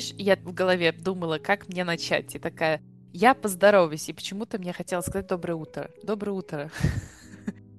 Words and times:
знаешь, 0.00 0.14
я 0.18 0.36
в 0.36 0.52
голове 0.52 0.92
думала, 0.92 1.38
как 1.38 1.68
мне 1.68 1.82
начать, 1.82 2.34
и 2.34 2.38
такая, 2.38 2.82
я 3.12 3.34
поздороваюсь, 3.34 4.08
и 4.10 4.12
почему-то 4.12 4.58
мне 4.58 4.74
хотелось 4.74 5.06
сказать 5.06 5.26
доброе 5.26 5.54
утро. 5.54 5.90
Доброе 6.02 6.32
утро. 6.32 6.70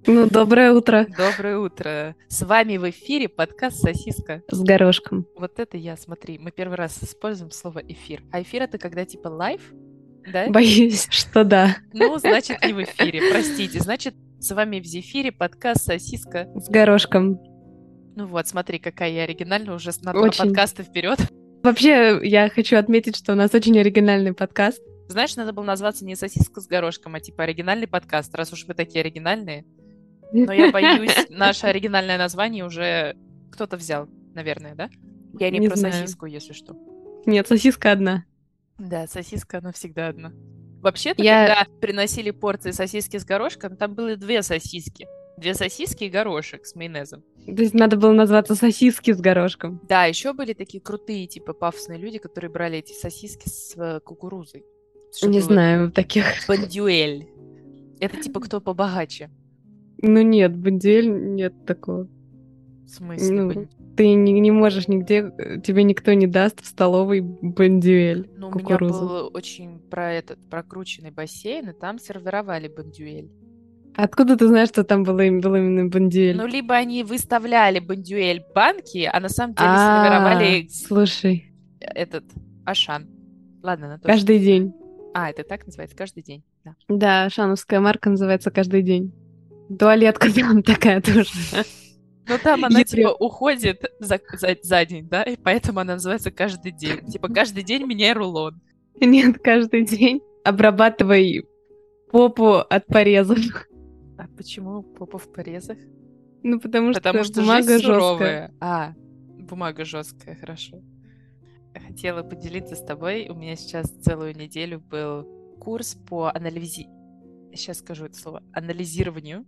Ну, 0.08 0.28
доброе 0.28 0.72
утро. 0.72 1.06
Доброе 1.16 1.60
утро. 1.60 2.16
С 2.30 2.42
вами 2.44 2.78
в 2.78 2.90
эфире 2.90 3.28
подкаст 3.28 3.82
«Сосиска». 3.82 4.42
С 4.50 4.64
горошком. 4.64 5.28
Вот 5.36 5.60
это 5.60 5.78
я, 5.78 5.98
смотри, 5.98 6.40
мы 6.40 6.52
первый 6.52 6.76
раз 6.76 6.98
используем 7.04 7.52
слово 7.52 7.80
«эфир». 7.80 8.24
А 8.32 8.42
эфир— 8.42 8.62
это 8.64 8.78
когда 8.78 9.06
типа 9.06 9.28
live, 9.28 9.62
да? 10.32 10.50
Боюсь, 10.50 11.08
что 11.12 11.44
да. 11.44 11.78
Ну, 11.94 12.18
значит, 12.18 12.64
не 12.64 12.74
в 12.74 12.82
эфире, 12.82 13.22
простите. 13.32 13.80
Значит, 13.80 14.16
с 14.40 14.56
вами 14.56 14.80
в 14.80 14.86
зефире 14.86 15.32
подкаст 15.32 15.84
«Сосиска». 15.84 16.48
С 16.56 16.70
горошком. 16.70 17.40
Ну 18.16 18.26
вот, 18.26 18.48
смотри, 18.48 18.80
какая 18.80 19.12
я 19.12 19.24
оригинальная, 19.24 19.76
уже 19.76 19.92
на 20.02 20.14
Очень. 20.14 20.46
подкаста 20.46 20.82
вперед. 20.82 21.20
Вообще, 21.68 22.22
я 22.24 22.48
хочу 22.48 22.78
отметить, 22.78 23.18
что 23.18 23.34
у 23.34 23.36
нас 23.36 23.54
очень 23.54 23.78
оригинальный 23.78 24.32
подкаст. 24.34 24.82
Знаешь, 25.10 25.36
надо 25.36 25.52
было 25.52 25.66
назваться 25.66 26.06
не 26.06 26.16
«Сосиска 26.16 26.62
с 26.62 26.68
горошком», 26.68 27.16
а 27.16 27.20
типа 27.20 27.44
оригинальный 27.44 27.88
подкаст, 27.88 28.34
раз 28.36 28.54
уж 28.54 28.66
мы 28.70 28.74
такие 28.74 29.02
оригинальные. 29.02 29.66
Но 30.32 30.54
я 30.54 30.72
боюсь, 30.72 31.12
наше 31.30 31.68
оригинальное 31.68 32.18
название 32.18 32.64
уже 32.64 33.18
кто-то 33.52 33.76
взял, 33.76 34.08
наверное, 34.34 34.76
да? 34.76 34.90
Я 35.38 35.50
не, 35.50 35.60
Не 35.60 35.68
про 35.68 35.76
знаю. 35.76 35.94
сосиску, 35.94 36.26
если 36.26 36.54
что. 36.54 36.74
Нет, 37.26 37.46
сосиска 37.50 37.92
одна. 37.92 38.24
Да, 38.78 39.06
сосиска, 39.06 39.58
она 39.58 39.74
всегда 39.74 40.08
одна. 40.08 40.32
Вообще-то, 40.82 41.22
Я- 41.22 41.48
когда 41.48 41.80
приносили 41.82 42.32
порции 42.32 42.72
сосиски 42.72 43.18
с 43.18 43.26
горошком, 43.26 43.76
там 43.76 43.94
было 43.94 44.16
две 44.16 44.42
сосиски. 44.42 45.06
Две 45.38 45.54
сосиски 45.54 46.06
и 46.06 46.10
горошек 46.10 46.66
с 46.66 46.76
майонезом. 46.76 47.24
То 47.46 47.62
есть 47.62 47.76
надо 47.76 47.96
было 47.96 48.12
назваться 48.12 48.56
сосиски 48.56 49.14
с 49.14 49.22
горошком. 49.22 49.80
Да, 49.88 50.06
еще 50.06 50.34
были 50.34 50.54
такие 50.54 50.82
крутые, 50.82 51.28
типа, 51.28 51.54
пафосные 51.54 52.00
люди, 52.00 52.18
которые 52.18 52.52
брали 52.52 52.80
эти 52.80 52.94
сосиски 52.94 53.48
с 53.48 53.74
э, 53.78 54.00
кукурузой. 54.00 54.66
Чтобы 55.16 55.34
Не 55.34 55.40
знаю, 55.40 55.92
таких. 55.92 56.26
Бондюэль. 56.48 57.28
Это 58.00 58.20
типа 58.20 58.40
кто 58.42 58.60
побогаче. 58.60 59.30
Ну 60.02 60.22
нет, 60.22 60.56
бандюэль 60.58 61.10
нет 61.10 61.66
такого. 61.66 62.08
В 62.86 62.90
смысле? 62.90 63.42
Ну, 63.42 63.68
Ты 63.96 64.14
не, 64.14 64.40
не 64.40 64.52
можешь 64.52 64.88
нигде, 64.88 65.32
э, 65.38 65.62
тебе 65.62 65.84
никто 65.84 66.14
не 66.14 66.28
даст 66.28 66.62
в 66.62 66.66
столовой 66.66 67.22
бандюэль. 67.22 68.30
Ну, 68.36 68.48
у 68.48 68.52
меня 68.52 68.64
кукурузу. 68.64 69.08
был 69.08 69.32
очень 69.34 69.80
про 69.80 70.14
этот 70.14 70.40
прокрученный 70.50 71.12
бассейн, 71.12 71.70
и 71.70 71.74
там 71.74 72.00
сервировали 72.00 72.68
бондюэль. 72.68 73.30
Откуда 73.98 74.38
ты 74.38 74.48
знаешь, 74.48 74.70
что 74.70 74.84
там 74.84 75.04
было, 75.04 75.22
им- 75.22 75.42
был 75.42 75.56
именно 75.56 75.90
бандюэль? 75.90 76.38
Ну, 76.38 76.46
либо 76.46 76.76
они 76.76 77.04
выставляли 77.04 77.80
бондюэль 77.80 78.44
банки, 78.54 79.10
а 79.12 79.20
на 79.20 79.28
самом 79.28 79.56
деле 79.56 79.68
А, 79.68 80.04
сервировали 80.04 80.68
Слушай, 80.70 81.52
этот 81.82 82.24
Ашан. 82.64 83.08
Ладно, 83.64 83.90
на 83.90 84.00
каждый 84.00 84.38
день. 84.38 84.72
А, 85.16 85.32
это 85.32 85.44
так 85.44 85.66
называется 85.66 85.98
каждый 85.98 86.22
день. 86.22 86.44
Да. 86.64 86.76
Да, 86.88 87.30
шановская 87.32 87.80
марка 87.80 88.12
называется 88.12 88.52
каждый 88.52 88.84
день. 88.84 89.12
Туалетка 89.80 90.32
там 90.32 90.62
такая 90.62 91.02
тоже. 91.02 91.32
Но 92.30 92.38
там 92.38 92.66
она 92.66 92.84
типа 92.84 93.16
уходит 93.20 93.84
за, 94.00 94.20
за, 94.34 94.58
за 94.62 94.86
день, 94.86 95.08
да, 95.10 95.24
и 95.24 95.38
поэтому 95.38 95.80
она 95.80 95.94
называется 95.94 96.30
каждый 96.30 96.72
день. 96.72 97.04
Типа 97.08 97.30
каждый 97.30 97.64
день 97.64 97.88
меняй 97.88 98.14
рулон. 98.14 98.62
Нет, 99.02 99.40
каждый 99.40 99.86
день 99.86 100.22
обрабатывай 100.44 101.46
попу 102.12 102.58
от 102.58 102.86
порезов. 102.86 103.40
А 104.18 104.28
почему 104.36 104.84
попа 104.84 105.18
в 105.18 105.32
порезах? 105.32 105.78
Ну, 106.44 106.60
потому 106.60 106.92
что 106.94 107.02
Потому 107.02 107.24
что 107.24 107.42
бумага 107.42 107.80
жесткая. 107.80 108.54
А, 108.60 108.94
бумага 109.40 109.86
жесткая, 109.86 110.36
хорошо. 110.36 110.82
Хотела 111.88 112.24
поделиться 112.24 112.76
с 112.76 112.84
тобой. 112.84 113.30
У 113.30 113.36
меня 113.36 113.56
сейчас 113.56 113.90
целую 114.02 114.36
неделю 114.36 114.80
был 114.80 115.24
курс 115.60 115.96
по 115.96 116.32
анализи... 116.34 116.88
Сейчас 117.54 117.80
скажу 117.80 118.06
это 118.06 118.18
слово. 118.18 118.44
Анализированию 118.54 119.46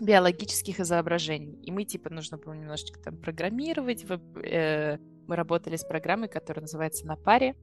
биологических 0.00 0.80
изображений. 0.80 1.58
И 1.62 1.70
мы, 1.70 1.84
типа, 1.84 2.10
нужно 2.10 2.38
было 2.38 2.54
немножечко 2.54 3.00
там 3.00 3.16
программировать. 3.18 4.04
э, 4.42 4.98
Мы 5.26 5.36
работали 5.36 5.76
с 5.76 5.84
программой, 5.84 6.28
которая 6.28 6.62
называется 6.62 7.06
«На 7.06 7.16
паре». 7.16 7.54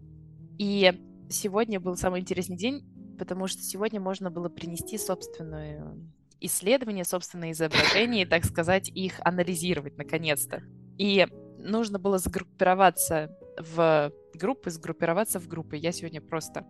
И 0.58 0.92
сегодня 1.30 1.80
был 1.80 1.96
самый 1.98 2.22
интересный 2.22 2.56
день, 2.56 2.84
потому 3.18 3.48
что 3.48 3.62
сегодня 3.62 4.00
можно 4.00 4.32
было 4.32 4.50
принести 4.50 4.98
собственное 4.98 5.96
исследование, 6.40 7.04
собственные 7.04 7.54
изображения, 7.54 8.26
так 8.26 8.46
сказать, 8.46 8.90
их 8.90 9.14
анализировать 9.22 9.98
наконец-то. 9.98 10.62
И 10.98 11.28
нужно 11.58 12.00
было 12.00 12.18
сгруппироваться 12.18 13.36
в 13.58 14.12
группы, 14.36 14.70
сгруппироваться 14.70 15.40
в 15.40 15.48
группы. 15.48 15.78
Я 15.78 15.92
сегодня 15.92 16.22
просто 16.22 16.66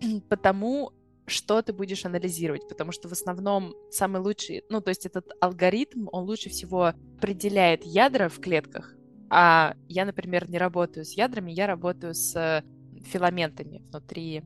потому, 0.28 0.92
что 1.26 1.62
ты 1.62 1.72
будешь 1.72 2.04
анализировать, 2.04 2.68
потому 2.68 2.92
что 2.92 3.08
в 3.08 3.12
основном 3.12 3.74
самый 3.90 4.20
лучший, 4.20 4.64
ну, 4.68 4.80
то 4.80 4.90
есть 4.90 5.06
этот 5.06 5.30
алгоритм, 5.40 6.08
он 6.12 6.24
лучше 6.24 6.50
всего 6.50 6.92
определяет 7.18 7.84
ядра 7.84 8.28
в 8.28 8.38
клетках, 8.38 8.94
а 9.28 9.74
я, 9.88 10.04
например, 10.04 10.48
не 10.48 10.58
работаю 10.58 11.04
с 11.04 11.12
ядрами, 11.12 11.50
я 11.50 11.66
работаю 11.66 12.14
с 12.14 12.36
э, 12.36 12.62
филаментами 13.02 13.82
внутри 13.90 14.44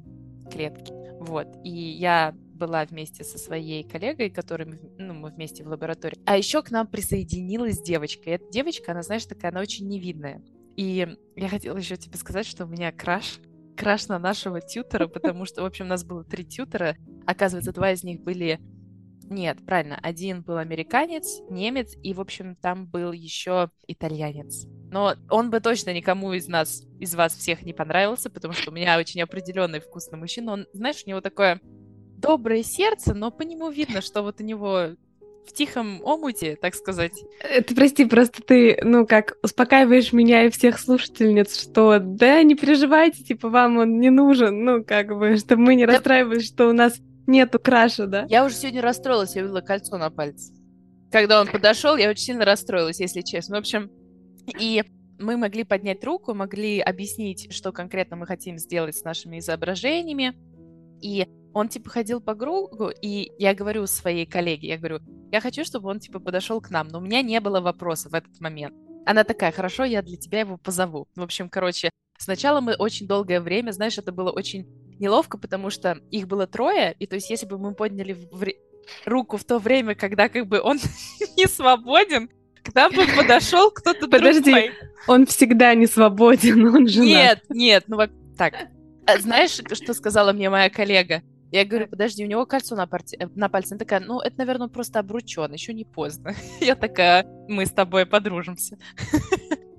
клетки. 0.51 1.00
Вот. 1.21 1.49
И 1.65 1.71
я 1.71 2.35
была 2.55 2.85
вместе 2.87 3.25
со 3.25 3.39
своей 3.39 3.85
коллегой, 3.85 4.31
которой 4.31 4.81
ну, 4.99 5.13
мы 5.13 5.31
вместе 5.31 5.63
в 5.63 5.69
лаборатории. 5.69 6.19
А 6.25 6.37
еще 6.37 6.63
к 6.63 6.71
нам 6.71 6.87
присоединилась 6.87 7.81
девочка. 7.81 8.31
И 8.31 8.33
эта 8.33 8.51
девочка, 8.51 8.93
она, 8.93 9.03
знаешь, 9.03 9.27
такая, 9.27 9.53
она 9.53 9.61
очень 9.61 9.87
невидная. 9.87 10.43
И 10.77 11.07
я 11.37 11.49
хотела 11.49 11.77
еще 11.77 11.99
тебе 11.99 12.17
сказать, 12.17 12.47
что 12.47 12.65
у 12.65 12.69
меня 12.69 12.91
краш, 12.91 13.39
краш 13.77 14.09
на 14.09 14.19
нашего 14.19 14.63
тьютера, 14.63 15.09
потому 15.09 15.45
что, 15.45 15.63
в 15.63 15.67
общем, 15.67 15.85
у 15.85 15.89
нас 15.89 16.05
было 16.05 16.25
три 16.25 16.45
тьютера. 16.45 16.97
Оказывается, 17.27 17.73
два 17.73 17.93
из 17.93 18.03
них 18.03 18.23
были... 18.23 18.59
Нет, 19.25 19.59
правильно, 19.65 19.99
один 20.03 20.43
был 20.43 20.57
американец, 20.57 21.41
немец, 21.51 21.95
и, 22.03 22.15
в 22.15 22.21
общем, 22.21 22.57
там 22.57 22.87
был 22.87 23.13
еще 23.13 23.71
итальянец. 23.87 24.67
Но 24.91 25.15
он 25.29 25.51
бы 25.51 25.61
точно 25.61 25.93
никому 25.95 26.33
из 26.33 26.49
нас, 26.49 26.83
из 26.99 27.15
вас 27.15 27.35
всех 27.37 27.63
не 27.63 27.73
понравился, 27.73 28.29
потому 28.31 28.55
что 28.55 28.71
у 28.71 28.75
меня 28.75 28.99
очень 28.99 29.23
определенный 29.23 29.81
вкус 29.81 30.11
на 30.11 30.17
мужчину. 30.17 30.53
Он, 30.53 30.67
знаешь, 30.73 31.03
у 31.07 31.09
него 31.11 31.21
такое 31.21 31.61
доброе 32.19 32.63
сердце, 32.63 33.15
но 33.15 33.31
по 33.31 33.43
нему 33.43 33.71
видно, 33.71 34.01
что 34.03 34.23
вот 34.23 34.41
у 34.41 34.45
него 34.45 34.89
в 35.47 35.53
тихом 35.53 36.01
омуте, 36.05 36.57
так 36.61 36.75
сказать, 36.75 37.13
Э, 37.43 37.63
Ты 37.63 37.75
прости, 37.75 38.05
просто 38.05 38.43
ты, 38.43 38.79
ну 38.83 39.07
как, 39.07 39.37
успокаиваешь 39.43 40.13
меня 40.13 40.45
и 40.45 40.51
всех 40.51 40.79
слушательниц, 40.79 41.59
что 41.61 41.99
да, 41.99 42.43
не 42.43 42.55
переживайте, 42.57 43.25
типа, 43.25 43.49
вам 43.49 43.79
он 43.79 44.01
не 44.01 44.11
нужен, 44.11 44.65
ну 44.65 44.85
как 44.85 45.17
бы, 45.17 45.37
чтобы 45.37 45.63
мы 45.63 45.75
не 45.77 45.87
Да. 45.87 45.93
расстраивались, 45.95 46.47
что 46.47 46.69
у 46.69 46.73
нас 46.73 46.99
нету 47.27 47.59
краша, 47.59 48.07
да? 48.07 48.27
Я 48.29 48.45
уже 48.45 48.55
сегодня 48.57 48.83
расстроилась, 48.83 49.35
я 49.35 49.43
увидела 49.43 49.61
кольцо 49.61 49.97
на 49.99 50.11
пальце. 50.11 50.53
Когда 51.11 51.41
он 51.41 51.49
подошел, 51.49 51.97
я 51.97 52.11
очень 52.11 52.25
сильно 52.25 52.45
расстроилась, 52.45 53.01
если 53.01 53.23
честно. 53.23 53.57
В 53.57 53.61
общем, 53.61 53.91
и 54.59 54.85
мы 55.19 55.37
могли 55.37 55.65
поднять 55.65 56.03
руку, 56.05 56.35
могли 56.35 56.81
объяснить, 56.81 57.53
что 57.53 57.73
конкретно 57.73 58.17
мы 58.17 58.27
хотим 58.27 58.59
сделать 58.59 58.97
с 58.97 59.05
нашими 59.05 59.39
изображениями. 59.39 60.35
И 61.03 61.27
он, 61.53 61.69
типа, 61.69 61.91
ходил 61.91 62.21
по 62.21 62.35
кругу, 62.35 62.91
и 62.91 63.31
я 63.39 63.55
говорю 63.55 63.87
своей 63.87 64.27
коллеге, 64.27 64.69
я 64.69 64.79
говорю, 64.79 65.01
я 65.33 65.41
хочу, 65.41 65.65
чтобы 65.65 65.89
он, 65.89 65.99
типа, 66.01 66.21
подошел 66.21 66.61
к 66.61 66.71
нам, 66.71 66.89
но 66.89 66.99
у 66.99 67.03
меня 67.03 67.23
не 67.23 67.41
было 67.41 67.61
вопроса 67.61 68.09
в 68.09 68.15
этот 68.15 68.41
момент. 68.41 68.75
Она 69.07 69.25
такая, 69.25 69.51
хорошо, 69.53 69.85
я 69.85 70.03
для 70.03 70.17
тебя 70.17 70.41
его 70.41 70.57
позову. 70.57 71.09
В 71.17 71.23
общем, 71.23 71.49
короче, 71.49 71.91
сначала 72.19 72.61
мы 72.61 72.75
очень 72.75 73.07
долгое 73.07 73.41
время, 73.41 73.73
знаешь, 73.73 73.99
это 73.99 74.13
было 74.13 74.31
очень 74.31 74.67
неловко, 74.99 75.39
потому 75.39 75.71
что 75.71 75.99
их 76.11 76.29
было 76.29 76.47
трое, 76.47 76.95
и 76.99 77.07
то 77.07 77.17
есть 77.17 77.31
если 77.31 77.47
бы 77.47 77.59
мы 77.59 77.75
подняли 77.75 78.13
вре- 78.31 78.59
руку 79.07 79.37
в 79.37 79.45
то 79.45 79.59
время, 79.59 79.95
когда 79.95 80.29
как 80.29 80.47
бы 80.47 80.61
он 80.61 80.79
не 81.37 81.47
свободен, 81.47 82.31
к 82.71 82.75
нам 82.75 82.93
бы 82.93 83.05
подошел 83.17 83.71
кто-то 83.71 84.09
Подожди, 84.09 84.51
другой. 84.53 84.73
Он 85.07 85.27
всегда 85.27 85.75
не 85.75 85.87
свободен, 85.87 86.67
он 86.75 86.89
женат. 86.89 87.09
Нет, 87.09 87.45
нет, 87.49 87.85
ну 87.89 87.97
во- 87.97 88.09
так. 88.37 88.55
А 89.07 89.19
Знаешь, 89.19 89.51
что 89.53 89.95
сказала 89.95 90.33
мне 90.33 90.51
моя 90.51 90.71
коллега? 90.71 91.23
Я 91.53 91.65
говорю, 91.65 91.89
подожди, 91.89 92.25
у 92.25 92.29
него 92.29 92.47
кольцо 92.47 92.77
на, 92.77 92.87
парте- 92.87 93.17
э, 93.19 93.29
на 93.35 93.49
пальце. 93.49 93.73
Она 93.73 93.79
такая, 93.81 94.01
ну, 94.01 94.21
это, 94.21 94.39
наверное, 94.39 94.67
он 94.69 94.73
просто 94.73 95.01
обручен, 95.01 95.53
еще 95.53 95.75
не 95.75 95.85
поздно. 95.85 96.35
Я 96.61 96.77
такая, 96.77 97.27
мы 97.49 97.67
с 97.67 97.73
тобой 97.73 98.07
подружимся. 98.07 98.79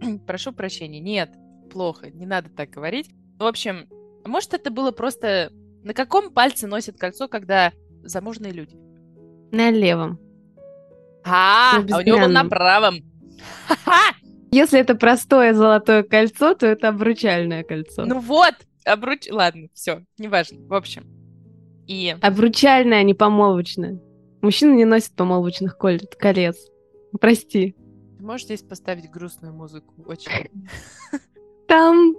Прошу 0.27 0.51
прощения, 0.51 0.99
нет, 0.99 1.31
плохо, 1.71 2.09
не 2.09 2.25
надо 2.25 2.49
так 2.49 2.71
говорить. 2.71 3.09
В 3.39 3.45
общем, 3.45 3.87
может, 4.25 4.53
это 4.53 4.69
было 4.69 4.91
просто... 4.91 5.51
На 5.83 5.93
каком 5.95 6.31
пальце 6.31 6.67
носят 6.67 6.99
кольцо, 6.99 7.27
когда 7.27 7.71
замужние 8.03 8.51
люди? 8.51 8.77
На 9.51 9.71
левом. 9.71 10.19
А, 11.23 11.77
а 11.77 11.97
у 11.97 12.01
него 12.01 12.19
был 12.19 12.29
на 12.29 12.45
правом. 12.45 12.95
Если 14.51 14.79
это 14.79 14.95
простое 14.95 15.53
золотое 15.53 16.03
кольцо, 16.03 16.53
то 16.55 16.67
это 16.67 16.89
обручальное 16.89 17.63
кольцо. 17.63 18.05
Ну 18.05 18.19
вот, 18.19 18.53
обруч... 18.85 19.29
Ладно, 19.31 19.67
все, 19.73 20.03
неважно. 20.17 20.59
В 20.67 20.73
общем, 20.73 21.05
и 21.87 22.15
Обручальное, 22.21 22.99
а 22.99 23.03
не 23.03 23.13
помолвочное. 23.13 23.99
Мужчины 24.41 24.75
не 24.75 24.85
носят 24.85 25.13
помолвочных 25.15 25.77
колец. 25.77 26.57
Прости. 27.19 27.75
Ты 28.17 28.23
можешь 28.23 28.45
здесь 28.45 28.61
поставить 28.61 29.09
грустную 29.09 29.53
музыку? 29.53 29.93
Очень. 30.05 30.49
Там, 31.67 32.15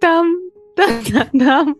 там, 0.00 0.50
да, 0.76 0.88
да, 1.10 1.28
там. 1.38 1.76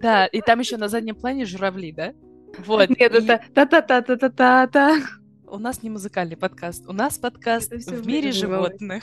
Да, 0.00 0.26
и 0.26 0.40
там 0.40 0.60
еще 0.60 0.76
на 0.76 0.88
заднем 0.88 1.14
плане 1.14 1.44
журавли, 1.44 1.92
да? 1.92 2.14
Вот. 2.58 2.88
Нет, 2.90 3.12
это 3.12 3.40
та-та-та-та-та-та-та. 3.54 4.96
У 5.50 5.58
нас 5.58 5.82
не 5.82 5.90
музыкальный 5.90 6.36
подкаст, 6.36 6.84
у 6.86 6.92
нас 6.92 7.18
подкаст 7.18 7.72
в 7.72 8.06
мире 8.06 8.30
животных. 8.30 9.02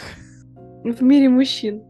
В 0.83 1.03
мире 1.03 1.27
мужчин. 1.27 1.83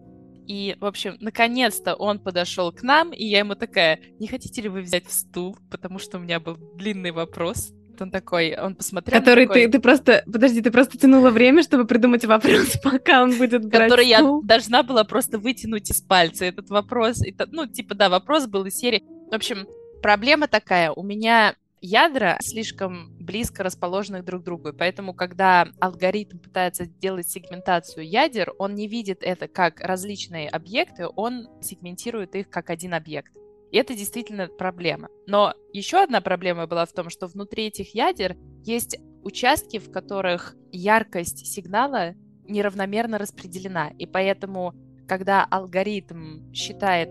И, 0.48 0.75
в 0.80 0.86
общем, 0.86 1.15
наконец-то 1.19 1.94
он 1.94 2.18
подошел 2.18 2.71
к 2.71 2.81
нам, 2.81 3.12
и 3.12 3.24
я 3.24 3.39
ему 3.39 3.54
такая, 3.54 4.00
не 4.19 4.27
хотите 4.27 4.62
ли 4.63 4.69
вы 4.69 4.81
взять 4.81 5.12
стул? 5.12 5.56
Потому 5.69 6.00
что 6.00 6.18
у 6.18 6.21
меня 6.21 6.39
был 6.39 6.57
длинный 6.75 7.12
вопрос. 7.12 7.71
Он 8.00 8.09
такой, 8.09 8.57
он 8.57 8.75
посмотрел, 8.75 9.19
Который 9.19 9.45
такой, 9.45 9.65
ты, 9.65 9.74
ты 9.74 9.80
просто... 9.80 10.24
Подожди, 10.25 10.62
ты 10.62 10.71
просто 10.71 10.98
тянула 10.98 11.30
время, 11.30 11.62
чтобы 11.62 11.86
придумать 11.86 12.25
вопрос, 12.25 12.77
пока 12.83 13.21
он 13.24 13.38
будет 13.38 13.63
брать 13.65 13.89
который 13.89 14.07
я 14.07 14.19
стул. 14.19 14.42
должна 14.44 14.81
была 14.81 15.04
просто 15.04 15.38
вытянуть 15.38 15.92
из 15.92 16.01
пальца 16.01 16.45
этот 16.45 16.69
вопрос. 16.69 17.21
Это, 17.21 17.48
ну, 17.51 17.68
типа, 17.68 17.94
да, 17.94 18.09
вопрос 18.09 18.48
был 18.48 18.65
из 18.65 18.75
серии. 18.75 19.04
В 19.30 19.36
общем, 19.36 19.68
проблема 20.01 20.48
такая. 20.48 20.92
У 20.92 21.04
меня 21.04 21.56
ядра 21.81 22.38
слишком 22.41 23.15
близко 23.18 23.63
расположены 23.63 24.24
друг 24.24 24.41
к 24.41 24.45
другу, 24.45 24.74
поэтому, 24.74 25.13
когда 25.13 25.68
алгоритм 25.79 26.39
пытается 26.39 26.85
сделать 26.85 27.29
сегментацию 27.29 28.07
ядер, 28.07 28.53
он 28.57 28.75
не 28.75 28.88
видит 28.88 29.19
это 29.21 29.47
как 29.47 29.81
различные 29.81 30.50
объекты, 30.50 31.07
он 31.15 31.47
сегментирует 31.62 32.35
их 32.35 32.50
как 32.50 32.69
один 32.69 32.94
объект. 32.94 33.33
И 33.71 33.77
это 33.77 33.94
действительно 33.95 34.47
проблема. 34.47 35.09
Но 35.27 35.53
еще 35.74 36.01
одна 36.01 36.21
проблема 36.21 36.68
была 36.68 36.85
в 36.85 36.94
том, 36.94 37.09
что 37.09 37.27
внутри 37.27 37.68
этих 37.68 37.94
ядер 37.94 38.38
есть 38.63 38.97
участки, 39.23 39.77
в 39.77 39.91
которых 39.91 40.56
яркость 40.71 41.45
сигнала 41.47 42.13
неравномерно 42.47 43.18
распределена. 43.18 43.89
И 43.97 44.06
поэтому, 44.06 44.73
когда 45.06 45.44
алгоритм 45.44 46.51
считает, 46.53 47.09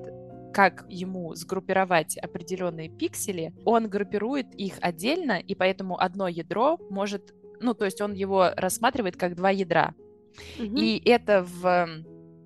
как 0.56 0.86
ему 0.88 1.34
сгруппировать 1.34 2.16
определенные 2.16 2.88
пиксели, 2.88 3.52
он 3.66 3.90
группирует 3.90 4.54
их 4.54 4.78
отдельно, 4.80 5.38
и 5.38 5.54
поэтому 5.54 6.00
одно 6.00 6.28
ядро 6.28 6.78
может, 6.88 7.34
ну, 7.60 7.74
то 7.74 7.84
есть 7.84 8.00
он 8.00 8.14
его 8.14 8.48
рассматривает 8.56 9.18
как 9.18 9.36
два 9.36 9.50
ядра. 9.50 9.94
Мгм. 10.58 10.76
И 10.78 11.02
это 11.04 11.44
в, 11.44 11.86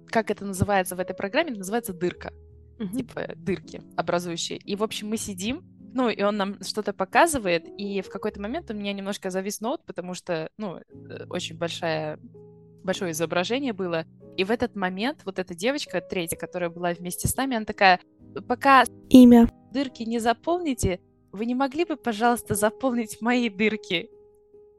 как 0.09 0.33
это 0.33 0.45
называется 0.45 0.97
в 0.97 0.99
этой 0.99 1.15
программе, 1.15 1.51
это 1.51 1.59
называется 1.59 1.93
дырка 1.93 2.33
Мгм. 2.81 2.97
типа 2.97 3.29
дырки 3.37 3.81
образующие. 3.97 4.59
И, 4.59 4.75
в 4.75 4.83
общем, 4.83 5.09
мы 5.09 5.17
сидим, 5.17 5.63
ну, 5.95 6.09
и 6.09 6.21
он 6.25 6.37
нам 6.37 6.61
что-то 6.65 6.93
показывает, 6.93 7.69
и 7.79 8.03
в 8.03 8.09
какой-то 8.09 8.43
момент 8.43 8.73
у 8.73 8.75
меня 8.75 8.93
немножко 8.93 9.31
завис 9.31 9.61
ноут, 9.61 9.87
потому 9.87 10.15
что, 10.15 10.51
ну, 10.59 10.79
э, 10.79 11.27
очень 11.29 11.57
большая, 11.57 12.19
большое 12.85 13.13
изображение 13.13 13.73
было. 13.73 14.05
И 14.37 14.45
в 14.45 14.51
этот 14.51 14.75
момент 14.77 15.21
вот 15.25 15.39
эта 15.39 15.55
девочка, 15.55 16.01
третья, 16.01 16.37
которая 16.37 16.71
была 16.71 16.93
вместе 16.93 17.29
с 17.29 17.37
нами, 17.37 17.57
она 17.57 17.67
такая, 17.67 18.01
пока 18.49 18.85
Имя. 19.09 19.49
дырки 19.73 20.03
не 20.05 20.19
заполните, 20.19 21.01
вы 21.33 21.47
не 21.47 21.55
могли 21.55 21.85
бы, 21.85 21.97
пожалуйста, 21.97 22.55
заполнить 22.55 23.21
мои 23.21 23.49
дырки? 23.49 24.09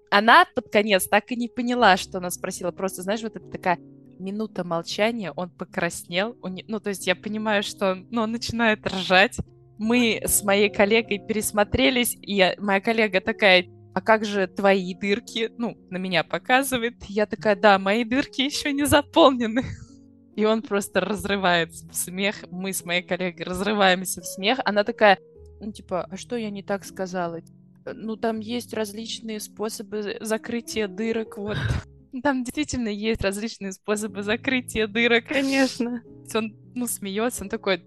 Она 0.09 0.45
под 0.55 0.69
конец 0.69 1.07
так 1.07 1.31
и 1.31 1.35
не 1.35 1.47
поняла, 1.47 1.95
что 1.97 2.17
она 2.17 2.29
спросила. 2.31 2.71
Просто, 2.71 3.01
знаешь, 3.01 3.21
вот 3.21 3.35
это 3.37 3.47
такая 3.47 3.77
минута 4.19 4.63
молчания, 4.63 5.31
он 5.35 5.49
покраснел. 5.49 6.35
у 6.41 6.47
не- 6.47 6.65
Ну, 6.67 6.79
то 6.79 6.89
есть 6.89 7.07
я 7.07 7.15
понимаю, 7.15 7.63
что 7.63 7.91
он, 7.93 8.07
ну, 8.11 8.21
он 8.21 8.31
начинает 8.31 8.85
ржать. 8.85 9.37
Мы 9.77 10.21
с 10.23 10.43
моей 10.43 10.69
коллегой 10.69 11.17
пересмотрелись, 11.19 12.15
и 12.21 12.35
я- 12.35 12.55
моя 12.59 12.81
коллега 12.81 13.19
такая, 13.21 13.65
а 13.93 14.01
как 14.01 14.25
же 14.25 14.47
твои 14.47 14.93
дырки? 14.95 15.51
Ну, 15.57 15.77
на 15.89 15.97
меня 15.97 16.23
показывает. 16.23 16.95
Я 17.07 17.25
такая, 17.25 17.55
да, 17.55 17.77
мои 17.77 18.03
дырки 18.03 18.41
еще 18.41 18.71
не 18.71 18.85
заполнены. 18.85 19.63
И 20.35 20.45
он 20.45 20.61
просто 20.61 21.01
разрывается 21.01 21.87
в 21.89 21.95
смех. 21.95 22.37
Мы 22.49 22.71
с 22.71 22.85
моей 22.85 23.03
коллегой 23.03 23.45
разрываемся 23.45 24.21
в 24.21 24.25
смех. 24.25 24.59
Она 24.63 24.83
такая, 24.83 25.19
ну, 25.59 25.71
типа, 25.71 26.07
а 26.09 26.17
что 26.17 26.37
я 26.37 26.49
не 26.49 26.63
так 26.63 26.85
сказала? 26.85 27.39
«Э, 27.85 27.93
Ну, 27.93 28.15
там 28.15 28.39
есть 28.39 28.73
различные 28.73 29.39
способы 29.39 30.17
закрытия 30.21 30.87
дырок, 30.87 31.37
вот. 31.37 31.57
Там 32.23 32.43
действительно 32.43 32.89
есть 32.89 33.21
различные 33.21 33.71
способы 33.71 34.21
закрытия 34.23 34.87
дырок. 34.87 35.27
Конечно. 35.27 36.01
Он, 36.33 36.55
ну, 36.75 36.87
смеется, 36.87 37.43
он 37.43 37.49
такой 37.49 37.83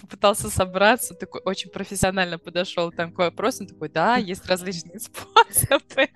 попытался 0.00 0.50
собраться, 0.50 1.14
такой 1.14 1.40
очень 1.44 1.70
профессионально 1.70 2.38
подошел 2.38 2.90
там 2.92 3.12
к 3.12 3.18
вопросу, 3.18 3.62
он 3.62 3.68
такой, 3.68 3.88
да, 3.88 4.16
есть 4.16 4.46
различные 4.46 4.98
способы 5.00 6.08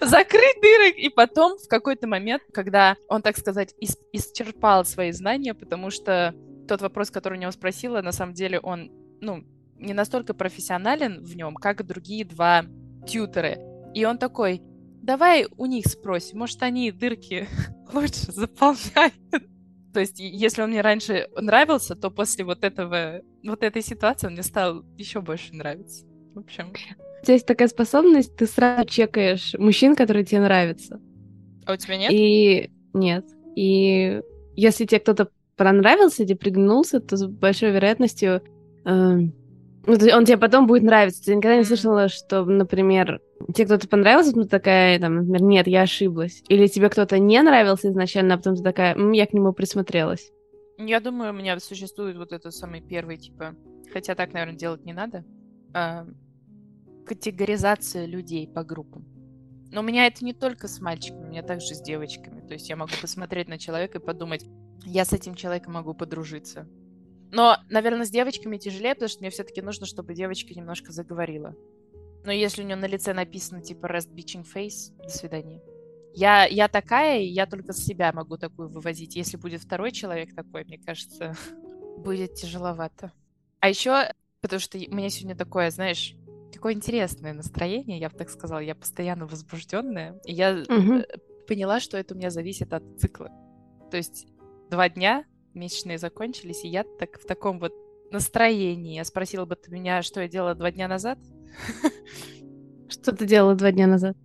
закрыть 0.00 0.60
дырок. 0.60 0.96
И 0.96 1.08
потом 1.08 1.58
в 1.58 1.68
какой-то 1.68 2.06
момент, 2.06 2.42
когда 2.52 2.96
он, 3.08 3.22
так 3.22 3.36
сказать, 3.36 3.74
ис- 3.82 3.98
исчерпал 4.12 4.84
свои 4.84 5.12
знания, 5.12 5.54
потому 5.54 5.90
что 5.90 6.34
тот 6.68 6.80
вопрос, 6.82 7.10
который 7.10 7.38
у 7.38 7.40
него 7.40 7.52
спросила, 7.52 8.02
на 8.02 8.12
самом 8.12 8.34
деле 8.34 8.60
он, 8.60 8.90
ну, 9.20 9.44
не 9.76 9.92
настолько 9.92 10.34
профессионален 10.34 11.22
в 11.22 11.36
нем, 11.36 11.54
как 11.54 11.86
другие 11.86 12.24
два 12.24 12.64
тьютеры. 13.06 13.58
И 13.94 14.04
он 14.04 14.18
такой, 14.18 14.62
давай 15.02 15.46
у 15.56 15.66
них 15.66 15.86
спросим, 15.86 16.38
может, 16.38 16.62
они 16.62 16.90
дырки 16.90 17.48
лучше 17.92 18.32
заполняют. 18.32 19.14
То 19.96 20.00
есть, 20.00 20.18
если 20.18 20.60
он 20.60 20.68
мне 20.72 20.82
раньше 20.82 21.26
нравился, 21.40 21.96
то 21.96 22.10
после 22.10 22.44
вот 22.44 22.64
этого, 22.64 23.22
вот 23.42 23.62
этой 23.62 23.80
ситуации 23.80 24.26
он 24.26 24.34
мне 24.34 24.42
стал 24.42 24.84
еще 24.98 25.22
больше 25.22 25.54
нравиться. 25.54 26.04
В 26.34 26.40
общем, 26.40 26.68
У 26.68 27.24
тебя 27.24 27.32
есть 27.32 27.46
такая 27.46 27.68
способность, 27.68 28.36
ты 28.36 28.44
сразу 28.44 28.86
чекаешь 28.86 29.54
мужчин, 29.54 29.96
которые 29.96 30.26
тебе 30.26 30.42
нравятся. 30.42 31.00
а 31.64 31.72
у 31.72 31.76
тебя 31.76 31.96
нет? 31.96 32.12
И 32.12 32.70
нет. 32.92 33.24
И 33.56 34.20
если 34.54 34.84
тебе 34.84 35.00
кто-то 35.00 35.30
понравился, 35.56 36.26
тебе 36.26 36.36
приглянулся, 36.36 37.00
то 37.00 37.16
с 37.16 37.26
большой 37.26 37.70
вероятностью 37.70 38.42
эм, 38.84 39.32
ну, 39.86 39.96
то 39.96 40.16
он 40.16 40.24
тебе 40.24 40.36
потом 40.36 40.66
будет 40.66 40.82
нравиться. 40.82 41.24
Ты 41.24 41.34
никогда 41.34 41.56
не 41.56 41.64
слышала, 41.64 42.08
что, 42.08 42.44
например, 42.44 43.20
тебе 43.54 43.66
кто-то 43.66 43.88
понравился, 43.88 44.36
но 44.36 44.42
ты 44.44 44.48
такая, 44.48 44.98
там, 44.98 45.16
например, 45.16 45.42
нет, 45.42 45.66
я 45.66 45.82
ошиблась. 45.82 46.42
Или 46.48 46.66
тебе 46.66 46.88
кто-то 46.88 47.18
не 47.18 47.40
нравился 47.42 47.90
изначально, 47.90 48.34
а 48.34 48.36
потом 48.38 48.56
ты 48.56 48.62
такая, 48.62 48.94
«М, 48.94 49.12
я 49.12 49.26
к 49.26 49.32
нему 49.32 49.52
присмотрелась. 49.52 50.32
Я 50.78 51.00
думаю, 51.00 51.32
у 51.32 51.36
меня 51.36 51.58
существует 51.58 52.16
вот 52.16 52.32
этот 52.32 52.54
самый 52.54 52.80
первый, 52.80 53.16
типа, 53.16 53.54
хотя 53.92 54.14
так, 54.14 54.32
наверное, 54.32 54.58
делать 54.58 54.84
не 54.84 54.92
надо, 54.92 55.24
а, 55.72 56.06
категоризация 57.06 58.06
людей 58.06 58.46
по 58.48 58.62
группам. 58.62 59.04
Но 59.72 59.80
у 59.80 59.84
меня 59.84 60.06
это 60.06 60.24
не 60.24 60.32
только 60.32 60.68
с 60.68 60.80
мальчиками, 60.80 61.24
у 61.24 61.28
меня 61.30 61.42
также 61.42 61.74
с 61.74 61.80
девочками. 61.80 62.40
То 62.46 62.54
есть 62.54 62.68
я 62.68 62.76
могу 62.76 62.92
посмотреть 63.00 63.48
на 63.48 63.58
человека 63.58 63.98
и 63.98 64.04
подумать, 64.04 64.44
я 64.84 65.04
с 65.04 65.12
этим 65.12 65.34
человеком 65.34 65.74
могу 65.74 65.94
подружиться. 65.94 66.68
Но, 67.32 67.58
наверное, 67.68 68.04
с 68.04 68.10
девочками 68.10 68.56
тяжелее, 68.56 68.94
потому 68.94 69.08
что 69.08 69.20
мне 69.20 69.30
все-таки 69.30 69.62
нужно, 69.62 69.86
чтобы 69.86 70.14
девочка 70.14 70.54
немножко 70.54 70.92
заговорила. 70.92 71.54
Но 72.24 72.32
если 72.32 72.62
у 72.62 72.64
нее 72.64 72.76
на 72.76 72.86
лице 72.86 73.12
написано 73.12 73.62
типа 73.62 73.86
rest 73.86 74.12
bitching 74.12 74.44
face, 74.44 74.96
до 75.02 75.08
свидания. 75.08 75.60
Я, 76.12 76.46
я 76.46 76.68
такая, 76.68 77.20
и 77.20 77.26
я 77.26 77.46
только 77.46 77.72
с 77.72 77.84
себя 77.84 78.12
могу 78.12 78.36
такую 78.36 78.68
вывозить. 78.68 79.16
Если 79.16 79.36
будет 79.36 79.62
второй 79.62 79.92
человек 79.92 80.34
такой, 80.34 80.64
мне 80.64 80.78
кажется, 80.78 81.36
будет 81.98 82.34
тяжеловато. 82.34 83.12
А 83.60 83.68
еще, 83.68 84.12
потому 84.40 84.60
что 84.60 84.78
у 84.78 84.94
меня 84.94 85.10
сегодня 85.10 85.36
такое, 85.36 85.70
знаешь, 85.70 86.14
такое 86.52 86.72
интересное 86.72 87.34
настроение, 87.34 87.98
я 87.98 88.08
бы 88.08 88.16
так 88.16 88.30
сказала, 88.30 88.60
я 88.60 88.74
постоянно 88.74 89.26
возбужденная. 89.26 90.18
И 90.24 90.32
я 90.32 90.52
э, 90.52 91.02
поняла, 91.46 91.80
что 91.80 91.98
это 91.98 92.14
у 92.14 92.16
меня 92.16 92.30
зависит 92.30 92.72
от 92.72 92.82
цикла. 92.98 93.30
То 93.90 93.96
есть 93.96 94.26
два 94.70 94.88
дня 94.88 95.24
месячные 95.56 95.98
закончились, 95.98 96.64
и 96.64 96.68
я 96.68 96.84
так 96.84 97.18
в 97.18 97.26
таком 97.26 97.58
вот 97.58 97.72
настроении. 98.12 98.96
Я 98.96 99.04
спросила 99.04 99.44
бы 99.44 99.56
ты 99.56 99.70
меня, 99.70 100.02
что 100.02 100.20
я 100.20 100.28
делала 100.28 100.54
два 100.54 100.70
дня 100.70 100.88
назад? 100.88 101.18
Что 102.88 103.16
ты 103.16 103.26
делала 103.26 103.54
два 103.54 103.72
дня 103.72 103.86
назад? 103.86 104.16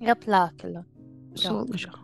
Я 0.00 0.14
плакала. 0.14 0.84
Солнышко. 1.34 1.98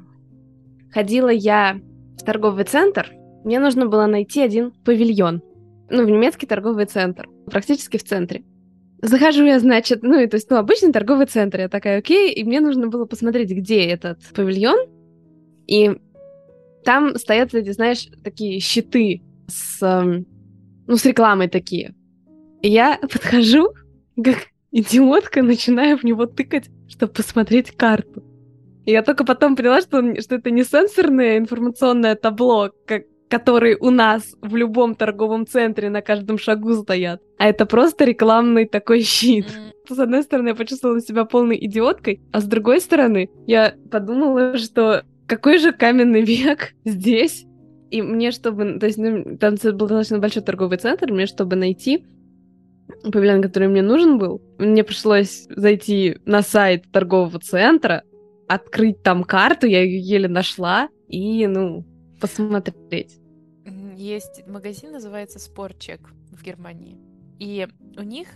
Ходила 0.90 1.28
я 1.28 1.80
в 2.16 2.25
торговый 2.25 2.64
центр. 2.64 3.12
Мне 3.44 3.61
нужно 3.61 3.87
было 3.87 4.06
найти 4.06 4.40
один 4.40 4.73
павильон. 4.85 5.42
Ну, 5.90 6.04
в 6.04 6.11
немецкий 6.11 6.47
торговый 6.47 6.87
центр. 6.87 7.28
Практически 7.47 7.99
в 7.99 8.04
центре. 8.04 8.44
Захожу 9.00 9.44
я, 9.44 9.61
значит, 9.61 10.02
ну, 10.02 10.18
и 10.18 10.26
то 10.26 10.37
есть, 10.37 10.50
ну, 10.50 10.56
обычный 10.56 10.92
торговый 10.92 11.26
центр. 11.26 11.61
Я 11.61 11.68
такая, 11.68 11.99
окей, 11.99 12.32
и 12.32 12.44
мне 12.44 12.61
нужно 12.61 12.88
было 12.88 13.04
посмотреть, 13.04 13.50
где 13.50 13.87
этот 13.87 14.20
павильон. 14.35 14.88
И 15.66 15.99
там 16.85 17.16
стоят 17.16 17.54
эти, 17.54 17.70
знаешь, 17.73 18.08
такие 18.23 18.61
щиты 18.61 19.23
с, 19.47 19.82
эм, 19.82 20.26
ну, 20.87 20.97
с 20.97 21.04
рекламой 21.04 21.49
такие. 21.49 21.94
И 22.62 22.68
я 22.68 22.99
подхожу, 23.00 23.73
как 24.23 24.37
идиотка, 24.73 25.42
начинаю 25.42 25.97
в 25.99 26.04
него 26.04 26.26
тыкать, 26.26 26.68
чтобы 26.88 27.12
посмотреть 27.12 27.70
карту. 27.73 28.23
И 28.85 28.90
я 28.92 29.02
только 29.02 29.25
потом 29.25 29.56
поняла, 29.56 29.80
что, 29.80 29.99
он- 29.99 30.20
что 30.20 30.37
это 30.37 30.50
не 30.50 30.64
сенсорное 30.64 31.38
информационное 31.38 32.14
табло, 32.14 32.70
как, 32.87 33.02
которые 33.28 33.76
у 33.78 33.90
нас 33.90 34.35
в 34.40 34.56
любом 34.56 34.94
торговом 34.94 35.47
центре 35.47 35.90
на 35.90 36.00
каждом 36.00 36.38
шагу 36.38 36.75
стоят, 36.75 37.20
а 37.38 37.49
это 37.49 37.66
просто 37.66 38.04
рекламный 38.04 38.64
такой 38.66 39.02
щит. 39.02 39.47
М, 39.47 39.73
С 39.94 39.99
одной 39.99 40.23
стороны, 40.23 40.49
я 40.49 40.54
почувствовала 40.54 41.00
себя 41.00 41.25
полной 41.25 41.56
идиоткой, 41.64 42.20
а 42.32 42.40
с 42.40 42.44
другой 42.44 42.80
стороны, 42.80 43.28
я 43.47 43.75
подумала, 43.90 44.56
что 44.58 45.02
какой 45.28 45.58
же 45.58 45.73
каменный 45.73 46.23
век 46.23 46.75
здесь, 46.85 47.47
И 47.90 48.02
мне, 48.02 48.32
чтобы... 48.32 48.78
То 48.78 48.87
есть, 48.87 48.99
ну, 48.99 49.37
там 49.38 49.54
был 49.54 49.87
достаточно 49.87 50.18
большой 50.18 50.42
торговый 50.42 50.78
центр, 50.78 51.12
мне, 51.12 51.26
чтобы 51.26 51.56
найти 51.56 52.04
павильон, 53.12 53.42
который 53.42 53.68
мне 53.68 53.82
нужен 53.82 54.18
был, 54.18 54.40
мне 54.58 54.82
пришлось 54.82 55.47
зайти 55.49 56.18
на 56.25 56.42
сайт 56.42 56.90
торгового 56.90 57.38
центра, 57.38 58.02
открыть 58.49 59.02
там 59.02 59.25
карту, 59.25 59.66
я 59.66 59.82
ее 59.82 60.00
еле 60.00 60.28
нашла, 60.28 60.88
и, 61.06 61.47
ну, 61.47 61.85
посмотреть. 62.20 63.18
Есть 63.97 64.47
магазин, 64.47 64.92
называется 64.92 65.38
Спорчек 65.38 66.00
в 66.32 66.42
Германии. 66.42 66.99
И 67.38 67.68
у 67.97 68.02
них 68.02 68.28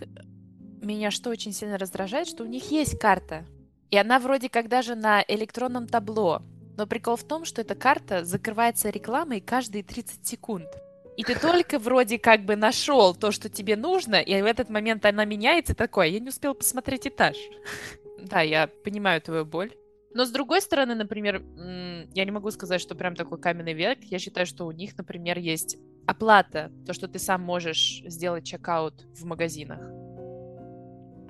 меня 0.81 1.11
что 1.11 1.29
очень 1.29 1.53
сильно 1.53 1.77
раздражает, 1.77 2.27
что 2.27 2.43
у 2.43 2.47
них 2.47 2.71
есть 2.71 2.99
карта. 2.99 3.45
И 3.89 3.97
она 3.97 4.19
вроде 4.19 4.49
как 4.49 4.69
даже 4.69 4.95
на 4.95 5.23
электронном 5.27 5.87
табло. 5.87 6.41
Но 6.77 6.87
прикол 6.87 7.15
в 7.15 7.23
том, 7.23 7.45
что 7.45 7.61
эта 7.61 7.75
карта 7.75 8.25
закрывается 8.25 8.89
рекламой 8.89 9.41
каждые 9.41 9.83
30 9.83 10.25
секунд. 10.25 10.67
И 11.15 11.23
ты 11.23 11.39
только 11.39 11.77
вроде 11.77 12.17
как 12.17 12.43
бы 12.43 12.55
нашел 12.55 13.13
то, 13.13 13.31
что 13.31 13.49
тебе 13.49 13.75
нужно, 13.75 14.15
и 14.15 14.41
в 14.41 14.45
этот 14.45 14.69
момент 14.69 15.05
она 15.05 15.25
меняется 15.25 15.75
такое. 15.75 16.07
Я 16.07 16.19
не 16.19 16.29
успел 16.29 16.53
посмотреть 16.55 17.07
этаж. 17.07 17.37
Да, 18.25 18.39
я 18.39 18.67
понимаю 18.85 19.21
твою 19.21 19.43
боль. 19.43 19.73
Но 20.13 20.23
с 20.23 20.31
другой 20.31 20.61
стороны, 20.61 20.95
например, 20.95 21.43
я 22.13 22.23
не 22.23 22.31
могу 22.31 22.51
сказать, 22.51 22.79
что 22.79 22.95
прям 22.95 23.15
такой 23.15 23.37
каменный 23.37 23.73
век. 23.73 23.99
Я 24.03 24.17
считаю, 24.17 24.45
что 24.45 24.65
у 24.65 24.71
них, 24.71 24.97
например, 24.97 25.39
есть 25.39 25.77
оплата, 26.07 26.71
то, 26.85 26.93
что 26.93 27.09
ты 27.09 27.19
сам 27.19 27.41
можешь 27.41 28.01
сделать 28.05 28.45
чекаут 28.45 29.05
в 29.13 29.25
магазинах. 29.25 29.79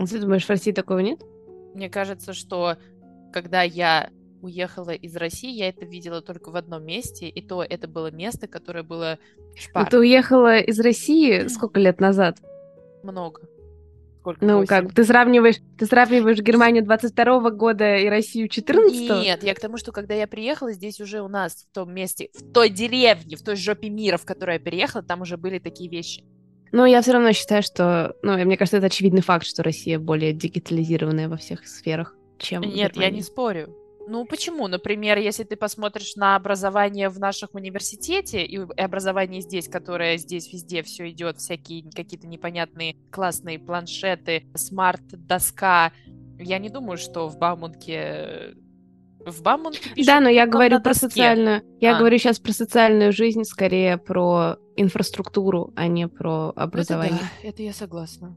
Ты 0.08 0.20
думаешь, 0.20 0.46
в 0.46 0.50
России 0.50 0.72
такого 0.72 1.00
нет? 1.00 1.20
Мне 1.74 1.90
кажется, 1.90 2.34
что 2.34 2.78
когда 3.32 3.64
я 3.64 4.12
уехала 4.44 4.92
из 4.92 5.16
России, 5.16 5.52
я 5.52 5.70
это 5.70 5.86
видела 5.86 6.22
только 6.22 6.52
в 6.52 6.56
одном 6.56 6.86
месте, 6.86 7.28
и 7.28 7.42
то 7.42 7.64
это 7.64 7.88
было 7.88 8.12
место, 8.12 8.48
которое 8.48 8.84
было 8.84 9.18
шпар. 9.56 9.90
ты 9.90 9.98
уехала 9.98 10.60
из 10.60 10.80
России 10.80 11.48
сколько 11.48 11.80
лет 11.80 12.00
назад? 12.00 12.38
Много. 13.04 13.42
Сколько? 14.20 14.46
Ну 14.46 14.60
8? 14.60 14.68
как, 14.68 14.94
ты 14.94 15.04
сравниваешь, 15.04 15.58
ты 15.78 15.86
сравниваешь 15.86 16.40
Германию 16.40 16.84
22 16.84 17.52
года 17.52 17.98
и 17.98 18.08
Россию 18.08 18.48
14 18.48 19.10
-го? 19.10 19.22
Нет, 19.22 19.44
я 19.44 19.54
к 19.54 19.60
тому, 19.60 19.78
что 19.78 19.92
когда 19.92 20.14
я 20.14 20.28
приехала, 20.28 20.72
здесь 20.72 21.02
уже 21.02 21.22
у 21.22 21.28
нас 21.28 21.66
в 21.70 21.74
том 21.74 21.94
месте, 21.94 22.30
в 22.34 22.52
той 22.54 22.70
деревне, 22.70 23.36
в 23.36 23.44
той 23.44 23.56
жопе 23.56 23.90
мира, 23.90 24.18
в 24.18 24.26
которую 24.26 24.56
я 24.56 24.60
переехала, 24.60 25.04
там 25.04 25.22
уже 25.22 25.38
были 25.38 25.60
такие 25.60 25.90
вещи. 25.90 26.24
Но 26.72 26.86
я 26.86 27.02
все 27.02 27.14
равно 27.14 27.34
считаю, 27.34 27.62
что, 27.62 28.16
ну, 28.24 28.36
мне 28.46 28.58
кажется, 28.58 28.78
это 28.78 28.88
очевидный 28.88 29.22
факт, 29.22 29.46
что 29.46 29.62
Россия 29.62 30.00
более 30.00 30.34
дигитализированная 30.34 31.30
во 31.30 31.38
всех 31.38 31.68
сферах, 31.68 32.16
чем 32.40 32.62
Нет, 32.62 32.94
Германия. 32.94 33.02
я 33.02 33.10
не 33.12 33.22
спорю. 33.22 33.76
Ну, 34.08 34.26
почему? 34.26 34.68
Например, 34.68 35.18
если 35.18 35.44
ты 35.44 35.56
посмотришь 35.56 36.16
на 36.16 36.36
образование 36.36 37.10
в 37.10 37.20
наших 37.20 37.54
университете 37.54 38.44
и 38.46 38.58
образование 38.58 39.42
здесь, 39.42 39.68
которое 39.68 40.18
здесь 40.18 40.52
везде 40.52 40.84
все 40.84 41.10
идет, 41.10 41.38
всякие 41.38 41.90
какие-то 41.92 42.28
непонятные 42.28 42.96
классные 43.12 43.60
планшеты, 43.60 44.46
смарт-доска, 44.56 45.94
я 46.40 46.60
не 46.60 46.70
думаю, 46.70 46.98
что 46.98 47.28
в 47.28 47.38
Бауманке 47.38 48.56
в 49.26 49.42
Бауманке 49.42 49.90
пишут 49.96 50.06
Да, 50.06 50.20
но 50.20 50.28
я 50.28 50.46
говорю 50.46 50.82
про 50.82 50.94
социальную. 50.94 51.62
Я 51.80 51.96
а. 51.96 52.00
говорю 52.00 52.18
сейчас 52.18 52.40
про 52.40 52.52
социальную 52.52 53.14
жизнь, 53.14 53.44
скорее 53.46 53.98
про 53.98 54.58
инфраструктуру, 54.76 55.72
а 55.76 55.88
не 55.88 56.08
про 56.10 56.52
образование. 56.56 57.16
Это, 57.16 57.30
да, 57.42 57.50
это 57.50 57.64
я 57.64 57.74
согласна. 57.74 58.36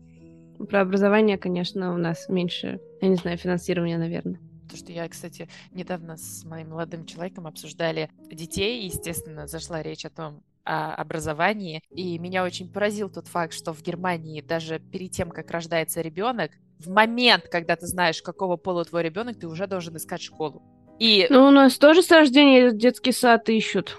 Про 0.71 0.83
образование, 0.83 1.39
конечно, 1.39 1.93
у 1.93 1.99
нас 1.99 2.29
меньше, 2.29 2.81
я 3.01 3.09
не 3.09 3.17
знаю, 3.17 3.37
финансирования, 3.37 3.99
наверное. 3.99 4.41
То, 4.69 4.77
что 4.77 4.93
я, 4.93 5.09
кстати, 5.09 5.49
недавно 5.73 6.17
с 6.17 6.45
моим 6.45 6.71
молодым 6.71 7.07
человеком 7.07 7.47
обсуждали 7.47 8.11
детей, 8.31 8.83
и, 8.83 8.87
естественно, 8.87 9.47
зашла 9.47 9.83
речь 9.83 10.05
о 10.05 10.11
том, 10.11 10.43
о 10.65 10.95
образовании, 10.95 11.83
и 11.91 12.19
меня 12.19 12.45
очень 12.45 12.71
поразил 12.71 13.09
тот 13.09 13.29
факт, 13.29 13.55
что 13.55 13.73
в 13.73 13.83
Германии 13.83 14.41
даже 14.41 14.81
перед 14.81 15.13
тем, 15.13 15.31
как 15.31 15.51
рождается 15.51 16.01
ребенок, 16.01 16.51
в 16.79 16.91
момент, 16.91 17.45
когда 17.49 17.77
ты 17.77 17.87
знаешь, 17.87 18.21
какого 18.21 18.57
пола 18.57 18.85
твой 18.85 19.03
ребенок, 19.03 19.39
ты 19.39 19.47
уже 19.47 19.67
должен 19.67 19.97
искать 19.97 20.21
школу. 20.21 20.63
И... 20.99 21.27
Ну, 21.31 21.47
у 21.47 21.51
нас 21.51 21.79
тоже 21.79 22.03
с 22.03 22.11
рождения 22.11 22.73
детский 22.73 23.13
сад 23.13 23.49
ищут. 23.49 23.99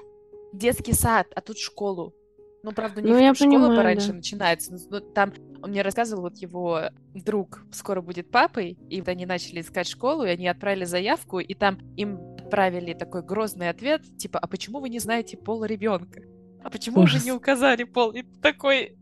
Детский 0.53 0.93
сад, 0.93 1.27
а 1.35 1.41
тут 1.41 1.57
школу. 1.57 2.13
Ну, 2.67 2.73
правда, 2.73 3.01
них 3.01 3.13
ну, 3.13 3.17
я 3.17 3.33
школа 3.33 3.49
понимаю, 3.49 3.77
пораньше 3.77 4.07
да. 4.09 4.15
начинается. 4.15 4.77
Но, 4.89 4.99
там 4.99 5.31
он 5.61 5.69
мне 5.69 5.83
рассказывал, 5.83 6.23
вот 6.23 6.37
его 6.39 6.81
друг 7.13 7.63
скоро 7.71 8.01
будет 8.01 8.29
папой, 8.29 8.77
и 8.89 8.99
вот 8.99 9.07
они 9.07 9.25
начали 9.25 9.61
искать 9.61 9.87
школу, 9.87 10.25
и 10.25 10.27
они 10.27 10.49
отправили 10.49 10.83
заявку, 10.83 11.39
и 11.39 11.53
там 11.53 11.77
им 11.95 12.19
отправили 12.37 12.93
такой 12.93 13.23
грозный 13.23 13.69
ответ, 13.69 14.01
типа, 14.17 14.37
а 14.37 14.47
почему 14.47 14.81
вы 14.81 14.89
не 14.89 14.99
знаете 14.99 15.37
пол 15.37 15.63
ребенка? 15.63 16.23
А 16.61 16.69
почему 16.69 17.03
Ужас. 17.03 17.21
вы 17.21 17.25
не 17.25 17.31
указали 17.31 17.85
пол? 17.85 18.11
И 18.11 18.23
такой... 18.41 18.97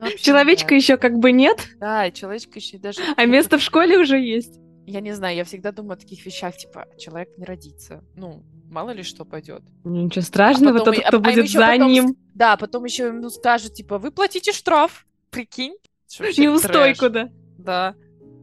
Вообще, 0.00 0.16
человечка 0.16 0.70
да. 0.70 0.74
еще 0.76 0.96
как 0.96 1.18
бы 1.18 1.32
нет. 1.32 1.68
Да, 1.78 2.10
человечка 2.10 2.58
еще 2.58 2.78
даже... 2.78 3.00
А 3.14 3.26
место 3.26 3.58
в 3.58 3.62
школе 3.62 3.98
уже 3.98 4.18
есть. 4.18 4.58
Я 4.86 5.00
не 5.00 5.12
знаю, 5.12 5.36
я 5.36 5.44
всегда 5.44 5.72
думаю 5.72 5.94
о 5.94 5.96
таких 5.96 6.24
вещах, 6.24 6.56
типа, 6.56 6.86
человек 6.96 7.36
не 7.36 7.44
родится. 7.44 8.04
Ну, 8.14 8.44
мало 8.70 8.90
ли 8.90 9.02
что 9.02 9.24
пойдет. 9.24 9.62
Ничего 9.84 10.22
страшного, 10.22 10.76
а 10.76 10.78
потом, 10.78 10.94
тот, 10.94 11.04
кто 11.04 11.16
а, 11.16 11.20
будет 11.20 11.44
а 11.44 11.48
за 11.48 11.66
потом, 11.66 11.92
ним. 11.92 12.16
Да, 12.34 12.56
потом 12.56 12.84
еще 12.84 13.06
ему 13.06 13.28
скажут, 13.30 13.74
типа, 13.74 13.98
вы 13.98 14.12
платите 14.12 14.52
штраф, 14.52 15.06
прикинь. 15.30 15.74
Неустойку, 16.20 17.10
да. 17.10 17.30
Да. 17.58 17.94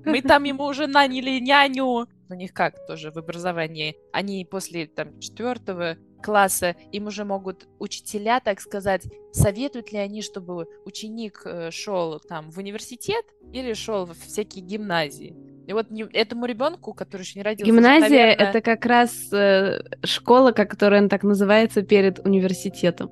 Мы 0.06 0.22
там 0.22 0.44
ему 0.44 0.66
уже 0.66 0.88
наняли 0.88 1.40
няню. 1.40 2.08
У 2.30 2.34
них 2.34 2.54
как 2.54 2.86
тоже 2.88 3.12
в 3.12 3.18
образовании. 3.18 3.96
Они 4.12 4.44
после 4.44 4.86
там 4.88 5.20
четвертого 5.20 5.98
класса 6.22 6.76
им 6.92 7.08
уже 7.08 7.26
могут 7.26 7.68
учителя, 7.80 8.40
так 8.40 8.60
сказать, 8.60 9.04
советуют 9.32 9.92
ли 9.92 10.00
они, 10.00 10.22
чтобы 10.22 10.68
ученик 10.86 11.42
э, 11.46 11.70
шел 11.72 12.20
там 12.20 12.50
в 12.50 12.58
университет 12.58 13.26
или 13.52 13.74
шел 13.74 14.06
в 14.06 14.14
всякие 14.14 14.64
гимназии. 14.64 15.36
И 15.66 15.74
вот 15.74 15.90
не, 15.92 16.04
этому 16.04 16.46
ребенку, 16.46 16.94
который 16.94 17.22
еще 17.22 17.40
не 17.40 17.44
родился... 17.44 17.72
Гимназия 17.72 18.10
наверное...— 18.10 18.36
это 18.50 18.62
как 18.62 18.86
раз 18.86 19.32
э, 19.32 19.82
школа, 20.04 20.52
которая 20.52 21.08
так 21.08 21.24
называется 21.24 21.84
перед 21.84 22.20
университетом. 22.20 23.10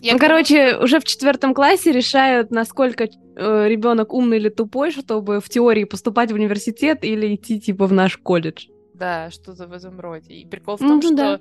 Я 0.00 0.14
ну, 0.14 0.18
короче, 0.18 0.78
уже 0.78 0.98
в 0.98 1.04
четвертом 1.04 1.54
классе 1.54 1.92
решают, 1.92 2.50
насколько 2.50 3.04
э, 3.04 3.68
ребенок 3.68 4.12
умный 4.12 4.38
или 4.38 4.48
тупой, 4.48 4.90
чтобы 4.90 5.40
в 5.40 5.48
теории 5.48 5.84
поступать 5.84 6.32
в 6.32 6.34
университет 6.34 7.04
или 7.04 7.36
идти 7.36 7.60
типа 7.60 7.86
в 7.86 7.92
наш 7.92 8.16
колледж. 8.16 8.66
Да, 8.94 9.30
что-то 9.30 9.68
в 9.68 9.72
этом 9.72 10.00
роде. 10.00 10.34
И 10.34 10.46
прикол 10.46 10.76
в 10.76 10.80
том, 10.80 10.96
ну, 10.96 11.02
что 11.02 11.14
да. 11.14 11.40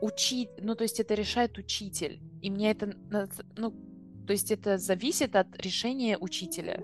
учить, 0.00 0.48
ну 0.62 0.74
то 0.74 0.82
есть 0.82 0.98
это 0.98 1.12
решает 1.12 1.58
учитель. 1.58 2.20
И 2.40 2.50
мне 2.50 2.70
это, 2.70 2.94
ну, 3.56 3.70
то 4.26 4.32
есть 4.32 4.50
это 4.50 4.78
зависит 4.78 5.36
от 5.36 5.48
решения 5.62 6.16
учителя. 6.16 6.80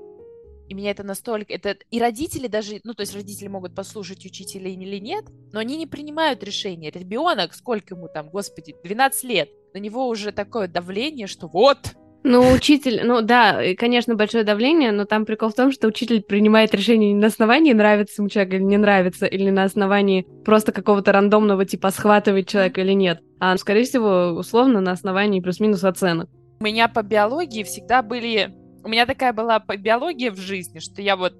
И 0.70 0.74
меня 0.74 0.92
это 0.92 1.02
настолько... 1.02 1.52
Это... 1.52 1.76
И 1.90 2.00
родители 2.00 2.46
даже... 2.46 2.80
Ну, 2.84 2.94
то 2.94 3.00
есть 3.00 3.12
родители 3.12 3.48
могут 3.48 3.74
послушать 3.74 4.24
учителя 4.24 4.70
или 4.70 4.98
нет, 5.00 5.24
но 5.52 5.58
они 5.58 5.76
не 5.76 5.88
принимают 5.88 6.44
решения. 6.44 6.92
Ребенок, 6.92 7.54
сколько 7.54 7.96
ему 7.96 8.06
там, 8.06 8.30
господи, 8.30 8.76
12 8.84 9.24
лет, 9.24 9.50
на 9.74 9.78
него 9.78 10.06
уже 10.06 10.30
такое 10.30 10.68
давление, 10.68 11.26
что 11.26 11.48
вот, 11.48 11.96
ну, 12.22 12.52
учитель, 12.52 13.00
ну 13.02 13.22
да, 13.22 13.60
конечно, 13.78 14.14
большое 14.14 14.44
давление, 14.44 14.92
но 14.92 15.06
там 15.06 15.24
прикол 15.24 15.48
в 15.48 15.54
том, 15.54 15.72
что 15.72 15.88
учитель 15.88 16.22
принимает 16.22 16.74
решение 16.74 17.14
не 17.14 17.18
на 17.18 17.28
основании 17.28 17.72
нравится 17.72 18.20
ему 18.20 18.28
человек 18.28 18.54
или 18.54 18.62
не 18.62 18.76
нравится, 18.76 19.26
или 19.26 19.48
на 19.48 19.64
основании 19.64 20.26
просто 20.44 20.70
какого-то 20.70 21.12
рандомного 21.12 21.64
типа 21.64 21.90
схватывает 21.90 22.46
человек 22.46 22.78
или 22.78 22.92
нет, 22.92 23.22
а, 23.40 23.56
скорее 23.56 23.84
всего, 23.84 24.38
условно 24.38 24.80
на 24.80 24.92
основании 24.92 25.40
плюс-минус 25.40 25.82
оценок. 25.82 26.28
У 26.60 26.64
меня 26.64 26.88
по 26.88 27.02
биологии 27.02 27.62
всегда 27.62 28.02
были 28.02 28.54
у 28.82 28.88
меня 28.88 29.06
такая 29.06 29.32
была 29.32 29.58
биология 29.58 30.30
в 30.30 30.38
жизни, 30.38 30.78
что 30.78 31.02
я 31.02 31.16
вот... 31.16 31.34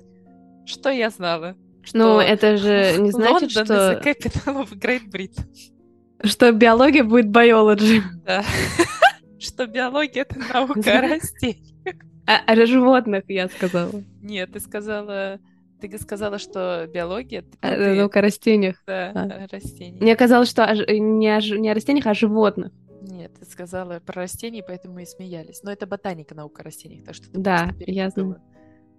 Что 0.66 0.90
я 0.90 1.10
знала? 1.10 1.56
Что 1.82 1.98
ну, 1.98 2.20
это 2.20 2.56
же 2.56 2.96
не 2.98 3.10
значит, 3.12 3.50
что... 3.50 4.00
capital 4.04 4.64
of 4.64 4.72
Great 4.78 5.10
Britain. 5.10 5.46
Что 6.22 6.52
биология 6.52 7.02
будет 7.02 7.26
biology. 7.26 8.02
Да. 8.24 8.44
Что 9.38 9.66
биология— 9.66 10.22
это 10.28 10.38
наука 10.38 10.98
о 10.98 11.00
растениях. 11.00 11.96
А, 12.26 12.40
о 12.46 12.66
животных, 12.66 13.24
я 13.28 13.48
сказала. 13.48 14.04
Нет, 14.20 14.52
ты 14.52 14.60
сказала... 14.60 15.38
Ты 15.80 15.98
сказала, 15.98 16.38
что 16.38 16.86
биология... 16.92 17.42
Ты... 17.62 17.94
Наука 17.94 18.18
о 18.18 18.22
растениях. 18.22 18.76
Да, 18.86 19.12
а. 19.14 19.44
о 19.44 19.46
растениях. 19.50 20.02
Мне 20.02 20.14
казалось, 20.14 20.50
что 20.50 20.70
не 20.90 21.28
о, 21.34 21.40
не 21.40 21.70
о 21.70 21.74
растениях, 21.74 22.06
а 22.06 22.10
о 22.10 22.14
животных. 22.14 22.70
Нет, 23.20 23.32
ты 23.38 23.44
сказала 23.44 24.00
про 24.00 24.22
растения, 24.22 24.64
поэтому 24.66 24.94
мы 24.94 25.02
и 25.02 25.04
смеялись. 25.04 25.62
Но 25.62 25.70
это 25.70 25.86
ботаника, 25.86 26.34
наука 26.34 26.62
о 26.62 26.64
растениях, 26.64 27.04
так 27.04 27.14
что 27.14 27.30
ты 27.30 27.38
Да, 27.38 27.74
я 27.80 28.08
знаю. 28.08 28.40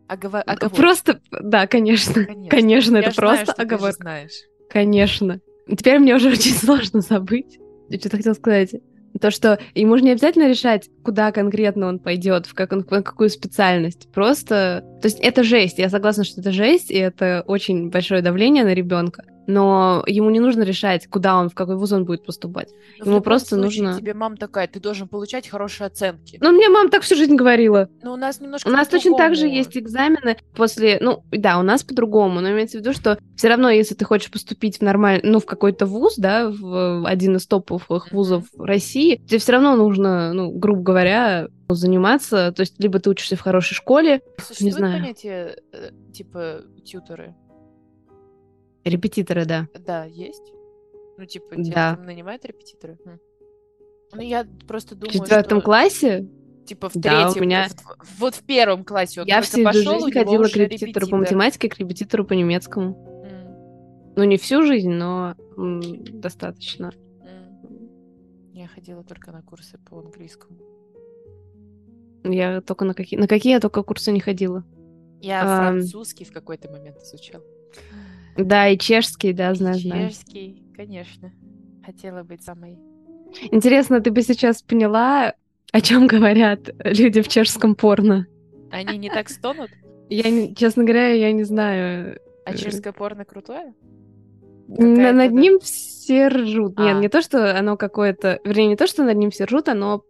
Оговор... 0.08 0.44
Оговорка. 0.46 0.70
Просто, 0.70 1.22
да, 1.32 1.66
конечно. 1.66 2.24
Конечно, 2.26 2.50
конечно 2.52 2.98
это 2.98 3.12
знаю, 3.12 3.16
просто 3.16 3.54
оговорка. 3.54 3.98
Ты 3.98 4.04
знаешь. 4.04 4.42
Конечно. 4.70 5.42
Теперь 5.68 5.98
мне 5.98 6.14
уже 6.14 6.30
очень 6.34 6.54
сложно 6.54 7.02
забыть. 7.02 7.58
Я 7.90 7.98
что-то 7.98 8.18
хотела 8.18 8.36
сказать. 8.36 8.76
То, 9.20 9.32
что 9.32 9.58
ему 9.74 9.98
же 9.98 10.04
не 10.04 10.12
обязательно 10.12 10.48
решать, 10.48 10.88
куда 11.04 11.32
конкретно 11.32 11.88
он 11.88 11.98
пойдет, 11.98 12.46
в, 12.46 12.54
как 12.54 12.74
он, 12.74 12.84
в 12.84 12.86
какую 12.86 13.30
специальность. 13.30 14.08
Просто... 14.12 14.86
То 15.02 15.08
есть 15.08 15.20
это 15.20 15.44
жесть. 15.44 15.80
Я 15.80 15.90
согласна, 15.90 16.26
что 16.26 16.42
это 16.42 16.52
жесть, 16.52 16.92
и 16.92 16.98
это 16.98 17.44
очень 17.48 17.90
большое 17.90 18.22
давление 18.22 18.66
на 18.66 18.76
ребенка. 18.76 19.24
Но 19.48 20.04
ему 20.08 20.30
не 20.30 20.40
нужно 20.40 20.64
решать, 20.64 21.08
куда 21.08 21.38
он, 21.38 21.50
в 21.50 21.56
какой 21.56 21.76
вуз 21.76 21.92
он 21.92 22.06
будет 22.06 22.26
поступать. 22.26 22.70
Но 23.00 23.06
в 23.06 23.08
Ему 23.08 23.22
просто 23.22 23.56
случае 23.56 23.84
нужно- 23.84 24.00
Тебе 24.00 24.14
мама 24.14 24.38
такая, 24.38 24.68
ты 24.68 24.80
должен 24.80 25.08
получать 25.08 25.48
хорошие 25.48 25.88
оценки. 25.88 26.38
Ну, 26.42 26.52
мне 26.52 26.70
мама 26.70 26.90
так 26.90 27.04
всю 27.04 27.16
жизнь 27.16 27.36
говорила. 27.36 27.90
Но 28.04 28.14
у 28.14 28.18
нас 28.18 28.40
немножко 28.40 28.68
У 28.68 28.72
нас 28.72 28.88
точно 28.88 29.18
так 29.18 29.36
же 29.36 29.48
есть 29.48 29.78
экзамены 29.78 30.38
после, 30.56 30.98
ну, 31.02 31.24
да, 31.32 31.60
у 31.60 31.64
нас 31.64 31.84
по-другому, 31.84 32.42
но 32.42 32.52
имеется 32.52 32.78
в 32.78 32.82
виду, 32.82 32.94
что 32.94 33.18
все 33.36 33.50
равно, 33.50 33.70
если 33.70 33.96
ты 33.96 34.06
хочешь 34.06 34.32
поступить 34.32 34.78
в 34.78 34.82
нормальный, 34.82 35.28
ну, 35.30 35.40
в 35.40 35.46
какой-то 35.46 35.86
вуз, 35.86 36.16
да, 36.18 36.50
в 36.50 37.08
один 37.08 37.36
из 37.38 37.48
топовых 37.48 38.12
вузов 38.12 38.46
России, 38.58 39.16
тебе 39.28 39.40
все 39.40 39.54
равно 39.54 39.76
нужно, 39.76 40.34
ну, 40.34 40.52
грубо 40.52 40.82
говоря, 40.82 41.48
заниматься, 41.70 42.52
то 42.52 42.62
есть 42.62 42.80
либо 42.80 43.00
ты 43.00 43.10
учишься 43.10 43.36
в 43.36 43.42
хорошей 43.42 43.76
школе, 43.76 44.22
Существует 44.40 44.74
знаю. 44.76 45.02
понятие 45.02 45.56
э, 45.72 45.90
типа 46.14 46.62
тьюторы? 46.86 47.34
Репетиторы, 48.84 49.46
да. 49.46 49.68
Да, 49.86 50.06
есть. 50.06 50.54
Ну, 51.18 51.26
типа, 51.26 51.56
тебя 51.56 51.74
Да. 51.76 51.96
там 51.96 52.06
нанимают 52.06 52.44
репетиторы? 52.46 52.98
Хм. 53.06 53.20
Ну, 54.14 54.22
я 54.22 54.46
просто 54.68 54.96
В 54.96 55.00
думаю, 55.00 55.14
четвертом 55.20 55.60
что, 55.60 55.66
классе 55.66 56.28
типа, 56.66 56.90
в 56.90 56.94
Да, 56.96 57.28
у 57.30 57.32
третьем, 57.32 57.48
меня- 57.48 57.68
в- 57.70 58.20
вот 58.20 58.36
в 58.36 58.44
первом 58.44 58.84
классе 58.84 59.22
он 59.22 59.28
я 59.28 59.42
всю 59.42 59.64
пошел, 59.64 59.82
жизнь 60.00 60.10
у 60.10 60.12
ходила 60.20 60.44
к 60.46 60.56
репетитору 60.56 61.08
по 61.08 61.16
репетитор. 61.16 61.20
математике, 61.20 61.70
к 61.70 61.78
репетитору 61.80 62.26
по 62.26 62.34
немецкому. 62.34 63.24
М, 63.26 64.14
Ну, 64.16 64.24
не 64.26 64.38
всю 64.38 64.64
жизнь, 64.64 64.92
но 64.92 65.36
м, 65.58 65.82
достаточно. 66.20 66.92
м. 67.24 67.90
Я 68.54 68.68
ходила 68.68 69.04
только 69.04 69.32
на 69.32 69.42
курсы 69.42 69.78
по 69.90 70.00
английскому. 70.00 70.60
Я 72.24 72.62
только 72.62 72.86
на 72.86 72.94
какие... 72.94 73.20
На 73.20 73.28
какие 73.28 73.54
я 73.54 73.60
только 73.60 73.82
курсы 73.84 74.12
не 74.12 74.20
ходила. 74.20 74.64
Я 75.22 75.42
Ам. 75.42 75.48
французский 75.80 76.26
в 76.26 76.32
какой-то 76.32 76.70
момент 76.70 76.98
изучал. 76.98 77.42
Да, 78.46 78.68
и 78.70 78.78
чешский, 78.78 79.34
да, 79.34 79.54
знаю, 79.54 79.76
знаю. 79.80 80.10
чешский, 80.10 80.64
конечно. 80.76 81.32
Хотела 81.86 82.24
быть 82.24 82.44
самой... 82.44 82.78
Интересно, 83.52 84.02
ты 84.02 84.12
бы 84.12 84.22
сейчас 84.22 84.62
поняла, 84.62 85.34
о 85.72 85.82
чем 85.82 86.08
говорят 86.08 86.70
люди 86.84 87.22
в 87.22 87.28
чешском 87.28 87.76
порно? 87.76 88.28
Они 88.72 88.98
не 88.98 89.10
так 89.10 89.30
стонут? 89.30 89.70
Я, 90.10 90.54
честно 90.54 90.84
говоря, 90.84 91.08
я 91.14 91.32
не 91.32 91.44
знаю. 91.44 92.20
А 92.46 92.52
Э. 92.54 92.58
чешское 92.58 92.92
порно 92.94 93.24
крутое? 93.26 93.74
На- 94.68 95.12
над 95.14 95.32
ним 95.32 95.60
все 95.60 96.28
ржут. 96.28 96.78
Нет, 96.80 96.96
А. 96.98 97.00
не 97.00 97.10
то, 97.10 97.22
что 97.22 97.58
оно 97.58 97.78
какое-то... 97.78 98.40
Вернее, 98.46 98.68
не 98.68 98.76
то, 98.76 98.88
что 98.88 99.04
над 99.04 99.18
ним 99.18 99.32
все 99.32 99.46
ржут, 99.46 99.68
оно... 99.70 100.04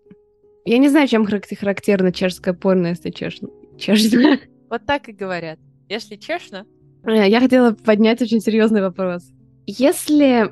Я 0.66 0.78
не 0.78 0.90
знаю, 0.90 1.08
чем 1.08 1.26
харак- 1.26 1.56
характерно 1.56 2.12
чешское 2.12 2.54
порно, 2.54 2.88
если 2.88 3.10
честно. 3.10 3.50
Честно. 3.80 4.38
Вот 4.70 4.86
так 4.86 5.10
и 5.10 5.12
говорят. 5.12 5.60
Если 5.90 6.16
честно, 6.16 6.66
Э, 6.66 6.81
Я 7.06 7.40
хотела 7.40 7.72
поднять 7.72 8.22
очень 8.22 8.42
серьезный 8.42 8.82
вопрос. 8.82 9.30
Если 9.66 10.52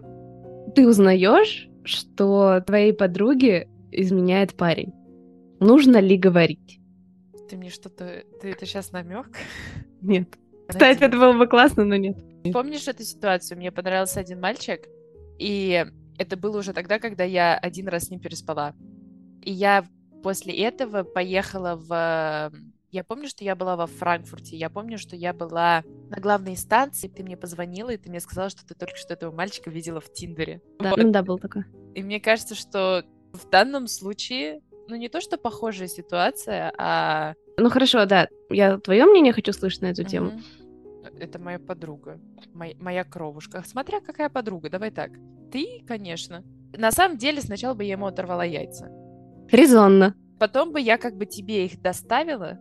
ты 0.76 0.88
узнаешь, 0.88 1.70
что 1.84 2.62
твоей 2.66 2.94
подруге 2.94 3.68
изменяет 3.92 4.56
парень, 4.56 4.94
нужно 5.60 5.98
ли 5.98 6.18
говорить? 6.18 6.80
ты 7.50 7.58
мне 7.58 7.70
что-то... 7.70 8.24
Ты 8.42 8.52
это 8.52 8.66
сейчас 8.66 8.92
намек? 8.92 9.28
Нет. 10.02 10.30
Кстати, 10.68 11.04
это 11.04 11.18
было 11.18 11.34
бы 11.34 11.48
классно, 11.48 11.84
но 11.84 11.96
нет. 11.96 12.16
Помнишь 12.54 12.88
эту 12.88 13.04
ситуацию? 13.04 13.58
Мне 13.58 13.72
понравился 13.72 14.20
один 14.20 14.40
мальчик, 14.40 14.82
и 15.40 15.84
это 16.20 16.38
было 16.38 16.60
уже 16.60 16.74
тогда, 16.74 17.00
когда 17.00 17.24
я 17.24 17.58
один 17.58 17.88
раз 17.88 18.04
с 18.04 18.10
ним 18.12 18.20
переспала. 18.20 18.76
И 19.42 19.52
я 19.52 19.84
после 20.22 20.54
этого 20.54 21.02
поехала 21.04 21.76
в... 21.76 22.52
Я 22.92 23.04
помню, 23.04 23.28
что 23.28 23.44
я 23.44 23.56
была 23.56 23.76
во 23.76 23.86
Франкфурте, 23.86 24.56
я 24.58 24.70
помню, 24.70 24.98
что 24.98 25.16
я 25.16 25.32
была 25.32 25.84
на 26.10 26.20
главной 26.20 26.58
станции, 26.58 27.08
ты 27.08 27.24
мне 27.24 27.38
позвонила, 27.38 27.92
и 27.92 27.98
ты 27.98 28.10
мне 28.10 28.20
сказала, 28.20 28.50
что 28.50 28.66
ты 28.66 28.74
только 28.74 28.96
что 28.98 29.14
этого 29.14 29.32
мальчика 29.32 29.70
видела 29.70 30.02
в 30.02 30.12
Тиндере. 30.12 30.62
Да, 30.80 30.90
Вот. 30.90 31.00
ну 31.00 31.12
да, 31.12 31.22
был 31.22 31.38
такой. 31.38 31.66
И 31.94 32.02
мне 32.02 32.20
кажется, 32.20 32.56
что 32.56 33.04
в 33.34 33.48
данном 33.50 33.86
случае, 33.88 34.62
ну 34.88 34.96
не 34.96 35.08
то, 35.08 35.22
что 35.22 35.38
похожая 35.38 35.88
ситуация, 35.88 36.74
а... 36.80 37.36
Ну 37.58 37.70
хорошо, 37.70 38.06
да. 38.06 38.28
Я 38.50 38.80
твое 38.80 39.06
мнение 39.06 39.34
хочу 39.34 39.54
слышать 39.54 39.82
на 39.82 39.88
эту 39.88 40.04
тему. 40.04 40.32
Мгм. 40.32 40.42
Это 41.20 41.38
моя 41.38 41.60
подруга, 41.60 42.20
мой- 42.54 42.76
моя 42.80 43.04
кровушка. 43.04 43.64
Смотря 43.68 44.00
какая 44.02 44.30
подруга, 44.30 44.70
давай 44.70 44.90
так. 44.90 45.12
Ты, 45.52 45.84
конечно. 45.88 46.44
На 46.76 46.92
самом 46.92 47.18
деле, 47.18 47.42
сначала 47.42 47.74
бы 47.76 47.84
я 47.84 47.92
ему 47.94 48.08
оторвала 48.08 48.44
яйца. 48.46 48.90
Резонно. 49.52 50.16
Потом 50.40 50.72
бы 50.72 50.80
я 50.80 50.98
как 50.98 51.18
бы 51.18 51.26
тебе 51.26 51.66
их 51.66 51.82
доставила, 51.82 52.58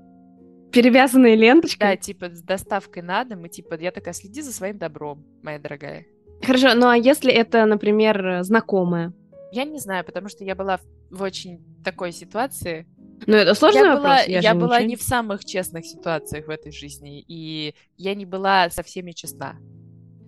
Перевязанные 0.78 1.36
да, 1.36 1.42
ленточкой. 1.42 1.96
типа 1.96 2.30
с 2.30 2.40
доставкой 2.40 3.02
на 3.02 3.24
дом, 3.24 3.44
и 3.46 3.48
типа 3.48 3.74
я 3.74 3.90
такая, 3.90 4.14
следи 4.14 4.42
за 4.42 4.52
своим 4.52 4.78
добром, 4.78 5.26
моя 5.42 5.58
дорогая. 5.58 6.06
Хорошо, 6.40 6.74
ну 6.74 6.86
а 6.86 6.96
если 6.96 7.32
это, 7.32 7.66
например, 7.66 8.42
знакомая? 8.42 9.12
Я 9.50 9.64
не 9.64 9.80
знаю, 9.80 10.04
потому 10.04 10.28
что 10.28 10.44
я 10.44 10.54
была 10.54 10.78
в, 11.10 11.22
очень 11.22 11.64
такой 11.82 12.12
ситуации. 12.12 12.86
Ну 13.26 13.36
это 13.36 13.54
сложный 13.54 13.80
я 13.80 13.96
вопрос. 13.96 14.02
была, 14.02 14.20
я 14.20 14.38
я 14.38 14.54
была 14.54 14.76
ничего 14.78 14.88
не 14.90 14.96
в 14.96 15.02
самых 15.02 15.44
честных 15.44 15.84
ситуациях 15.84 16.46
в 16.46 16.50
этой 16.50 16.70
жизни, 16.70 17.24
и 17.26 17.74
я 17.96 18.14
не 18.14 18.24
была 18.24 18.70
со 18.70 18.84
всеми 18.84 19.10
честна. 19.10 19.56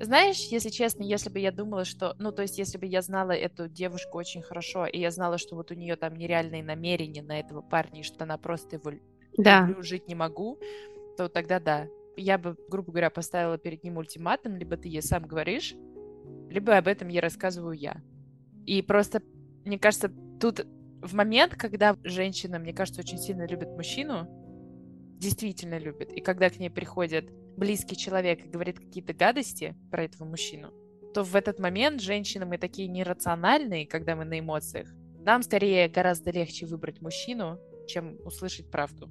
Знаешь, 0.00 0.38
если 0.50 0.70
честно, 0.70 1.04
если 1.04 1.28
бы 1.28 1.38
я 1.38 1.52
думала, 1.52 1.84
что... 1.84 2.16
Ну, 2.18 2.32
то 2.32 2.42
есть, 2.42 2.58
если 2.58 2.78
бы 2.78 2.86
я 2.86 3.02
знала 3.02 3.32
эту 3.32 3.68
девушку 3.68 4.16
очень 4.16 4.40
хорошо, 4.40 4.86
и 4.86 4.98
я 4.98 5.10
знала, 5.10 5.36
что 5.36 5.54
вот 5.54 5.70
у 5.70 5.74
нее 5.74 5.94
там 5.94 6.16
нереальные 6.16 6.64
намерения 6.64 7.22
на 7.22 7.38
этого 7.38 7.60
парня, 7.60 8.00
и 8.00 8.02
что 8.02 8.24
она 8.24 8.38
просто 8.38 8.76
его 8.76 8.92
Да. 9.36 9.66
люблю, 9.66 9.82
жить 9.82 10.08
не 10.08 10.14
могу, 10.14 10.58
то 11.16 11.28
тогда 11.28 11.60
да. 11.60 11.88
Я 12.16 12.38
бы, 12.38 12.56
грубо 12.68 12.92
говоря, 12.92 13.10
поставила 13.10 13.58
перед 13.58 13.82
ним 13.84 13.96
ультиматум, 13.96 14.56
либо 14.56 14.76
ты 14.76 14.88
ей 14.88 15.02
сам 15.02 15.26
говоришь, 15.26 15.74
либо 16.48 16.76
об 16.76 16.88
этом 16.88 17.08
ей 17.08 17.20
рассказываю 17.20 17.72
я. 17.72 18.02
И 18.66 18.82
просто, 18.82 19.22
мне 19.64 19.78
кажется, 19.78 20.12
тут 20.40 20.66
в 21.00 21.14
момент, 21.14 21.54
когда 21.54 21.96
женщина, 22.04 22.58
мне 22.58 22.72
кажется, 22.72 23.00
очень 23.00 23.18
сильно 23.18 23.46
любит 23.46 23.68
мужчину, 23.68 24.28
действительно 25.18 25.78
любит, 25.78 26.12
и 26.12 26.20
когда 26.20 26.50
к 26.50 26.58
ней 26.58 26.70
приходит 26.70 27.30
близкий 27.56 27.96
человек 27.96 28.44
и 28.44 28.48
говорит 28.48 28.78
какие-то 28.78 29.12
гадости 29.12 29.76
про 29.90 30.04
этого 30.04 30.26
мужчину, 30.26 30.72
то 31.12 31.24
в 31.24 31.34
этот 31.34 31.58
момент 31.58 32.00
женщины 32.00 32.46
мы 32.46 32.58
такие 32.58 32.88
нерациональные, 32.88 33.86
когда 33.86 34.16
мы 34.16 34.24
на 34.24 34.38
эмоциях. 34.38 34.88
Нам 35.20 35.42
скорее 35.42 35.88
гораздо 35.88 36.30
легче 36.30 36.66
выбрать 36.66 37.00
мужчину, 37.00 37.58
чем 37.86 38.16
услышать 38.24 38.70
правду. 38.70 39.10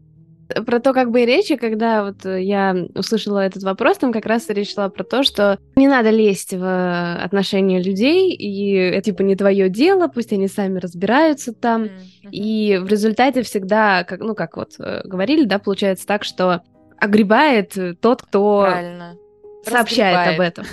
Про 0.66 0.80
то, 0.80 0.94
как 0.94 1.12
бы 1.12 1.22
и 1.22 1.26
речи, 1.26 1.56
когда 1.58 2.04
вот 2.04 2.26
э, 2.26 2.42
я 2.42 2.76
услышала 2.96 3.40
этот 3.40 3.64
вопрос, 3.64 3.98
там 3.98 4.12
как 4.12 4.26
раз 4.26 4.50
речь 4.50 4.74
шла 4.74 4.90
про 4.90 5.04
то, 5.04 5.24
что 5.24 5.60
не 5.76 5.88
надо 5.88 6.10
лезть 6.10 6.54
в 6.54 7.16
отношения 7.24 7.82
людей, 7.82 8.34
и 8.34 8.74
это 8.74 9.12
типа 9.12 9.22
не 9.22 9.36
твое 9.36 9.70
дело, 9.70 10.08
пусть 10.08 10.34
они 10.34 10.48
сами 10.48 10.80
разбираются 10.80 11.54
там. 11.54 11.84
Мгм. 11.84 11.92
И 12.32 12.80
в 12.82 12.88
результате 12.88 13.44
всегда, 13.44 14.04
как, 14.04 14.20
ну, 14.22 14.34
как 14.34 14.58
вот 14.58 14.74
э, 14.80 15.02
говорили, 15.06 15.46
да, 15.46 15.60
получается 15.60 16.08
так, 16.08 16.24
что 16.24 16.62
огребает 17.00 17.78
э, 17.78 17.94
тот, 17.94 18.24
кто 18.24 18.62
Правильно. 18.62 19.16
сообщает 19.64 20.16
об 20.16 20.40
Разгребает. 20.40 20.54
этом. 20.54 20.66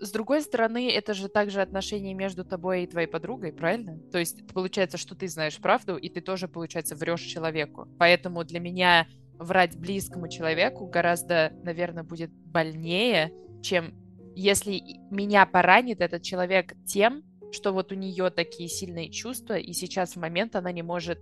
С 0.00 0.12
другой 0.12 0.40
стороны, 0.40 0.90
это 0.90 1.12
же 1.12 1.28
также 1.28 1.60
отношения 1.60 2.14
между 2.14 2.42
тобой 2.42 2.84
и 2.84 2.86
твоей 2.86 3.06
подругой, 3.06 3.52
правильно? 3.52 3.98
То 4.10 4.18
есть 4.18 4.46
получается, 4.46 4.96
что 4.96 5.14
ты 5.14 5.28
знаешь 5.28 5.58
правду, 5.58 5.96
и 5.96 6.08
ты 6.08 6.22
тоже, 6.22 6.48
получается, 6.48 6.96
врешь 6.96 7.20
человеку. 7.20 7.86
Поэтому 7.98 8.42
для 8.44 8.60
меня 8.60 9.06
врать 9.38 9.76
близкому 9.78 10.28
человеку 10.28 10.86
гораздо, 10.86 11.52
наверное, 11.64 12.02
будет 12.02 12.30
больнее, 12.30 13.30
чем 13.62 13.94
если 14.34 14.80
меня 15.10 15.44
поранит 15.44 16.00
этот 16.00 16.22
человек 16.22 16.74
тем, 16.86 17.22
что 17.52 17.72
вот 17.72 17.92
у 17.92 17.94
нее 17.94 18.30
такие 18.30 18.70
сильные 18.70 19.10
чувства, 19.10 19.58
и 19.58 19.72
сейчас 19.74 20.14
в 20.14 20.20
момент 20.20 20.56
она 20.56 20.72
не 20.72 20.82
может 20.82 21.18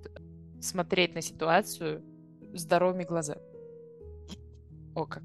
смотреть 0.60 1.14
на 1.14 1.20
ситуацию 1.20 2.04
здоровыми 2.54 3.04
глазами. 3.04 3.40
О 4.98 5.06
как. 5.06 5.22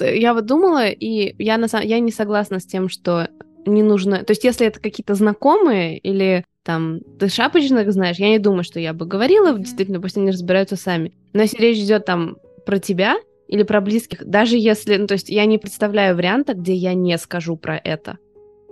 Я 0.00 0.34
вот 0.34 0.44
думала, 0.44 0.88
и 0.88 1.34
я, 1.42 1.56
на 1.56 1.66
самом... 1.66 1.86
я 1.86 1.98
не 1.98 2.10
согласна 2.10 2.60
с 2.60 2.66
тем, 2.66 2.88
что 2.90 3.28
не 3.64 3.82
нужно... 3.82 4.18
То 4.18 4.32
есть 4.32 4.44
если 4.44 4.66
это 4.66 4.80
какие-то 4.80 5.14
знакомые 5.14 5.96
или 5.98 6.44
там 6.62 7.00
ты 7.18 7.28
шапочных 7.28 7.90
знаешь, 7.90 8.18
я 8.18 8.28
не 8.28 8.38
думаю, 8.38 8.64
что 8.64 8.80
я 8.80 8.92
бы 8.92 9.06
говорила, 9.06 9.52
Мгм. 9.52 9.62
действительно, 9.62 10.00
пусть 10.00 10.18
они 10.18 10.30
разбираются 10.30 10.76
сами. 10.76 11.14
Но 11.32 11.42
если 11.42 11.58
речь 11.58 11.78
идет 11.78 12.04
там 12.04 12.36
про 12.66 12.78
тебя 12.78 13.16
или 13.48 13.62
про 13.62 13.80
близких, 13.80 14.26
даже 14.26 14.58
если... 14.58 14.96
Ну, 14.96 15.06
то 15.06 15.14
есть 15.14 15.30
я 15.30 15.46
не 15.46 15.58
представляю 15.58 16.16
варианта, 16.16 16.54
где 16.54 16.74
я 16.74 16.92
не 16.92 17.16
скажу 17.16 17.56
про 17.56 17.78
это. 17.78 18.18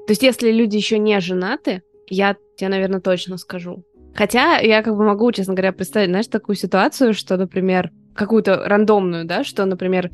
То 0.07 0.11
есть 0.11 0.23
если 0.23 0.53
люди 0.53 0.77
еще 0.77 0.99
не 0.99 1.19
женаты, 1.21 1.83
я 2.09 2.37
тебе, 2.57 2.69
наверное, 2.69 3.01
точно 3.01 3.39
скажу. 3.39 3.85
Хотя 4.15 4.59
я 4.59 4.83
как 4.83 4.97
бы 4.97 5.05
могу, 5.05 5.33
честно 5.33 5.55
говоря, 5.55 5.73
представить, 5.73 6.11
знаешь, 6.11 6.27
такую 6.27 6.57
ситуацию, 6.57 7.15
что, 7.15 7.39
например, 7.39 7.91
какую-то 8.15 8.57
рандомную, 8.67 9.25
да, 9.25 9.45
что, 9.45 9.65
например, 9.65 10.11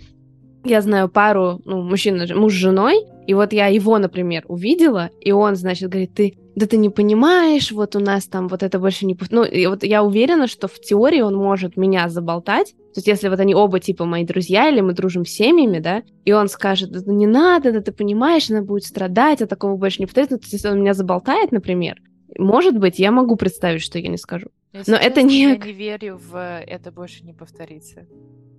я 0.64 0.81
знаю 0.81 1.09
пару, 1.09 1.61
ну, 1.64 1.83
мужчина, 1.83 2.27
муж 2.35 2.53
с 2.53 2.57
женой, 2.57 3.05
и 3.27 3.35
вот 3.35 3.53
я 3.53 3.66
его, 3.66 3.99
например, 3.99 4.44
увидела, 4.49 5.11
и 5.21 5.33
он, 5.33 5.57
значит, 5.57 5.90
говорит, 5.90 6.14
ты 6.14 6.35
да 6.59 6.66
ты 6.66 6.77
не 6.77 6.90
понимаешь, 6.90 7.71
вот 7.71 7.94
у 7.94 8.01
нас 8.01 8.27
там 8.27 8.49
вот 8.49 8.62
это 8.62 8.79
больше 8.79 9.07
не... 9.07 9.16
Ну, 9.31 9.44
и 9.44 9.66
вот 9.66 9.85
я 9.85 10.03
уверена, 10.03 10.49
что 10.49 10.66
в 10.66 10.81
теории 10.81 11.21
он 11.21 11.37
может 11.37 11.77
меня 11.77 12.09
заболтать. 12.09 12.73
То 12.94 12.99
есть 12.99 13.07
если 13.07 13.29
вот 13.29 13.38
они 13.38 13.55
оба 13.55 13.79
типа 13.79 14.05
мои 14.05 14.25
друзья, 14.25 14.68
или 14.68 14.81
мы 14.81 14.92
дружим 14.92 15.25
с 15.25 15.31
семьями, 15.31 15.79
да, 15.79 16.03
и 16.25 16.33
он 16.33 16.49
скажет, 16.49 16.90
да 16.90 17.12
не 17.12 17.27
надо, 17.27 17.71
да 17.71 17.81
ты 17.81 17.92
понимаешь, 17.92 18.51
она 18.51 18.62
будет 18.62 18.85
страдать, 18.85 19.40
а 19.40 19.47
такого 19.47 19.77
больше 19.77 20.01
не 20.01 20.07
повторится. 20.07 20.35
Ну, 20.35 20.38
то 20.38 20.44
есть 20.44 20.53
если 20.55 20.68
он 20.68 20.81
меня 20.81 20.94
заболтает, 20.94 21.53
например, 21.53 22.03
может 22.37 22.77
быть, 22.77 22.99
я 22.99 23.12
могу 23.12 23.37
представить, 23.37 23.83
что 23.83 23.99
я 23.99 24.09
не 24.09 24.18
скажу. 24.18 24.49
Но 24.73 24.81
честно, 24.81 24.94
это 24.94 25.23
не... 25.23 25.42
Я 25.42 25.57
не 25.57 25.73
верю 25.73 26.18
в 26.18 26.61
это 26.66 26.90
больше 26.90 27.25
не 27.25 27.33
повторится. 27.33 28.07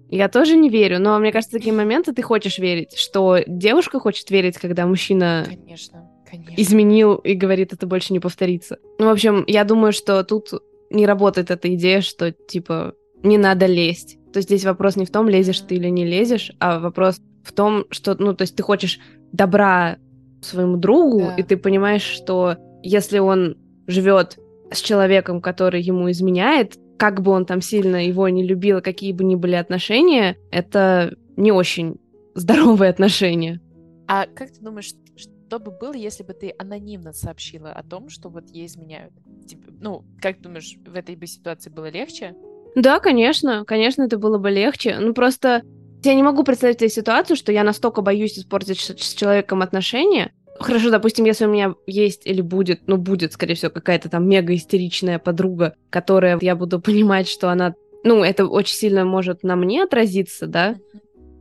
Я 0.09 0.27
тоже 0.27 0.55
не 0.57 0.69
верю, 0.69 0.99
но 0.99 1.17
мне 1.19 1.31
кажется, 1.31 1.55
такие 1.57 1.73
моменты 1.73 2.13
ты 2.13 2.21
хочешь 2.21 2.57
верить, 2.57 2.97
что 2.97 3.37
девушка 3.45 3.99
хочет 3.99 4.29
верить, 4.31 4.57
когда 4.57 4.85
мужчина 4.87 5.45
Конечно, 5.47 6.09
конечно. 6.29 6.53
изменил 6.57 7.15
и 7.15 7.33
говорит, 7.33 7.73
это 7.73 7.85
больше 7.85 8.13
не 8.13 8.19
повторится. 8.19 8.77
Ну, 8.97 9.05
в 9.05 9.09
общем, 9.11 9.43
я 9.47 9.63
думаю, 9.63 9.93
что 9.93 10.23
тут 10.23 10.49
не 10.89 11.05
работает 11.05 11.51
эта 11.51 11.73
идея, 11.75 12.01
что, 12.01 12.31
типа, 12.31 12.93
не 13.21 13.37
надо 13.37 13.67
лезть. 13.67 14.17
То 14.33 14.37
есть 14.37 14.49
здесь 14.49 14.65
вопрос 14.65 14.95
не 14.95 15.05
в 15.05 15.11
том, 15.11 15.29
лезешь 15.29 15.59
ты 15.61 15.75
или 15.75 15.89
не 15.89 16.05
лезешь, 16.05 16.51
а 16.59 16.79
вопрос 16.79 17.19
в 17.43 17.51
том, 17.53 17.85
что, 17.91 18.15
ну, 18.17 18.33
то 18.33 18.43
есть 18.43 18.55
ты 18.55 18.63
хочешь 18.63 18.99
добра 19.31 19.97
своему 20.41 20.77
другу, 20.77 21.19
Да. 21.19 21.35
и 21.35 21.43
ты 21.43 21.57
понимаешь, 21.57 22.01
что 22.03 22.55
если 22.81 23.19
он 23.19 23.57
живет 23.87 24.37
с 24.71 24.81
человеком, 24.81 25.41
который 25.41 25.81
ему 25.81 26.09
изменяет, 26.11 26.77
как 26.99 27.21
бы 27.21 27.31
он 27.31 27.45
там 27.45 27.61
сильно 27.61 28.05
его 28.05 28.27
не 28.27 28.45
любил, 28.45 28.81
какие 28.81 29.13
бы 29.13 29.23
ни 29.23 29.35
были 29.35 29.55
отношения, 29.55 30.37
это 30.51 31.15
не 31.37 31.51
очень 31.51 31.95
здоровые 32.35 32.89
отношения. 32.91 33.61
А 34.07 34.25
как 34.27 34.51
ты 34.51 34.61
думаешь, 34.61 34.91
что 35.15 35.59
бы 35.59 35.71
было, 35.71 35.93
если 35.93 36.23
бы 36.23 36.33
ты 36.33 36.53
анонимно 36.59 37.13
сообщила 37.13 37.71
о 37.71 37.83
том, 37.83 38.09
что 38.09 38.29
вот 38.29 38.49
ей 38.49 38.65
изменяют? 38.65 39.13
Типа, 39.47 39.71
ну, 39.79 40.03
как 40.21 40.37
ты 40.37 40.43
думаешь, 40.43 40.75
в 40.85 40.93
этой 40.93 41.15
бы 41.15 41.25
ситуации 41.25 41.69
было 41.69 41.89
легче? 41.89 42.35
Да, 42.75 42.99
конечно, 42.99 43.63
конечно, 43.65 44.03
это 44.03 44.17
было 44.17 44.37
бы 44.37 44.49
легче. 44.51 44.97
Ну, 44.99 45.13
просто 45.13 45.63
я 46.03 46.13
не 46.15 46.23
могу 46.23 46.43
представить 46.43 46.79
себе 46.79 46.89
ситуацию, 46.89 47.37
что 47.37 47.51
я 47.51 47.63
настолько 47.63 48.01
боюсь 48.01 48.37
испортить 48.37 48.79
с 48.79 49.13
человеком 49.13 49.61
отношения. 49.61 50.33
Хорошо, 50.59 50.89
допустим, 50.91 51.25
если 51.25 51.45
у 51.45 51.49
меня 51.51 51.73
есть 51.87 52.25
или 52.25 52.41
будет, 52.41 52.81
ну, 52.87 52.97
будет, 52.97 53.33
скорее 53.33 53.55
всего, 53.55 53.71
какая-то 53.71 54.09
там 54.09 54.27
мега 54.27 54.53
истеричная 54.53 55.17
подруга, 55.17 55.75
которая 55.89 56.37
я 56.41 56.55
буду 56.55 56.79
понимать, 56.81 57.27
что 57.29 57.49
она, 57.49 57.75
ну, 58.03 58.23
это 58.23 58.45
очень 58.45 58.75
сильно 58.75 59.05
может 59.05 59.43
на 59.43 59.55
мне 59.55 59.83
отразиться, 59.83 60.47
да, 60.47 60.75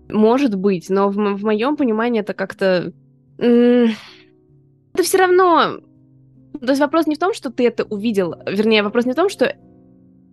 может 0.08 0.54
быть, 0.54 0.88
но 0.88 1.10
в, 1.10 1.14
в 1.14 1.44
моем 1.44 1.76
понимании 1.76 2.20
это 2.20 2.32
как-то... 2.32 2.92
м, 3.38 3.90
Это 4.94 5.02
все 5.02 5.18
равно... 5.18 5.78
То 6.60 6.68
есть 6.68 6.80
вопрос 6.80 7.06
не 7.06 7.14
в 7.14 7.18
том, 7.18 7.34
что 7.34 7.50
ты 7.50 7.66
это 7.66 7.84
увидел, 7.84 8.34
вернее, 8.46 8.82
вопрос 8.82 9.04
не 9.04 9.12
в 9.12 9.16
том, 9.16 9.28
что... 9.28 9.54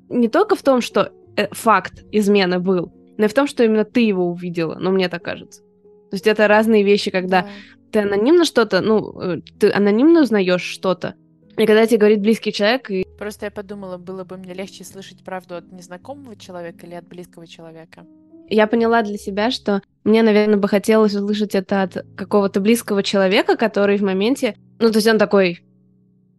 Не 0.10 0.28
только 0.28 0.56
в 0.56 0.62
том, 0.62 0.82
что 0.82 1.12
э, 1.36 1.48
факт 1.52 2.06
измены 2.12 2.60
был, 2.60 2.94
но 3.18 3.26
и 3.26 3.28
в 3.28 3.34
том, 3.34 3.48
что 3.48 3.64
именно 3.64 3.84
ты 3.84 4.02
его 4.02 4.28
увидела, 4.28 4.78
ну, 4.80 4.92
мне 4.92 5.10
так 5.10 5.24
кажется. 5.24 5.62
То 5.62 6.14
есть 6.14 6.28
это 6.28 6.48
разные 6.48 6.84
вещи, 6.84 7.10
когда 7.12 7.42
Да. 7.42 7.48
Ты 7.96 8.02
анонимно 8.02 8.44
что-то, 8.44 8.82
ну, 8.82 9.22
э, 9.22 9.42
ты 9.58 9.72
анонимно 9.72 10.24
узнаешь 10.24 10.62
что-то, 10.62 11.16
и 11.58 11.66
когда 11.66 11.88
тебе 11.88 12.00
говорит 12.00 12.20
близкий 12.20 12.52
человек, 12.52 12.92
и 12.92 13.06
Просто 13.18 13.46
я 13.46 13.52
подумала, 13.52 13.98
было 13.98 14.26
бы 14.26 14.36
мне 14.36 14.54
легче 14.54 14.84
слышать 14.84 15.24
правду 15.24 15.56
от 15.56 15.72
незнакомого 15.72 16.36
человека 16.36 16.86
или 16.86 16.96
от 16.96 17.08
близкого 17.08 17.48
человека. 17.48 18.06
я 18.50 18.68
поняла 18.68 19.02
для 19.02 19.18
себя, 19.18 19.50
что 19.50 19.82
мне, 20.04 20.24
наверное, 20.24 20.58
бы 20.58 20.68
хотелось 20.68 21.16
услышать 21.16 21.56
это 21.56 21.84
от 21.84 22.06
какого-то 22.18 22.60
близкого 22.60 23.02
человека, 23.02 23.56
который 23.56 23.98
в 23.98 24.02
моменте, 24.04 24.58
ну, 24.80 24.92
то 24.92 24.98
есть 24.98 25.08
он 25.08 25.18
такой, 25.18 25.62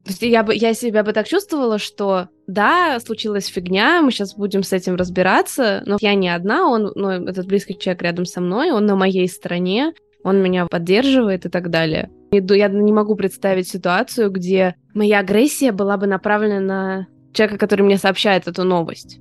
то 0.05 0.11
есть 0.11 0.21
я, 0.21 0.42
бы, 0.42 0.55
я 0.55 0.75
себя 0.75 1.03
бы 1.05 1.14
так 1.14 1.27
чувствовала, 1.27 1.79
что 1.79 2.29
да, 2.47 3.01
случилась 3.01 3.47
фигня, 3.47 4.03
мы 4.03 4.11
сейчас 4.11 4.35
будем 4.35 4.62
с 4.62 4.75
этим 4.75 4.97
разбираться, 4.97 5.83
но 5.87 5.97
я 6.03 6.14
не 6.14 6.29
одна, 6.29 6.69
он, 6.69 6.92
ну, 6.95 7.09
этот 7.09 7.47
близкий 7.47 7.79
человек 7.79 8.03
рядом 8.03 8.27
со 8.27 8.42
мной, 8.42 8.73
он 8.73 8.85
на 8.85 8.95
моей 8.95 9.27
стороне, 9.27 9.95
он 10.27 10.43
меня 10.43 10.67
поддерживает 10.67 11.47
и 11.47 11.49
так 11.49 11.71
далее. 11.71 12.11
Я 12.33 12.69
не 12.69 12.93
могу 12.93 13.15
представить 13.15 13.69
ситуацию, 13.69 14.31
где 14.31 14.75
моя 14.93 15.21
агрессия 15.21 15.71
была 15.71 15.97
бы 15.97 16.07
направлена 16.07 16.61
на 16.61 17.07
человека, 17.33 17.59
который 17.59 17.83
мне 17.83 17.97
сообщает 17.97 18.49
эту 18.49 18.65
новость. 18.65 19.21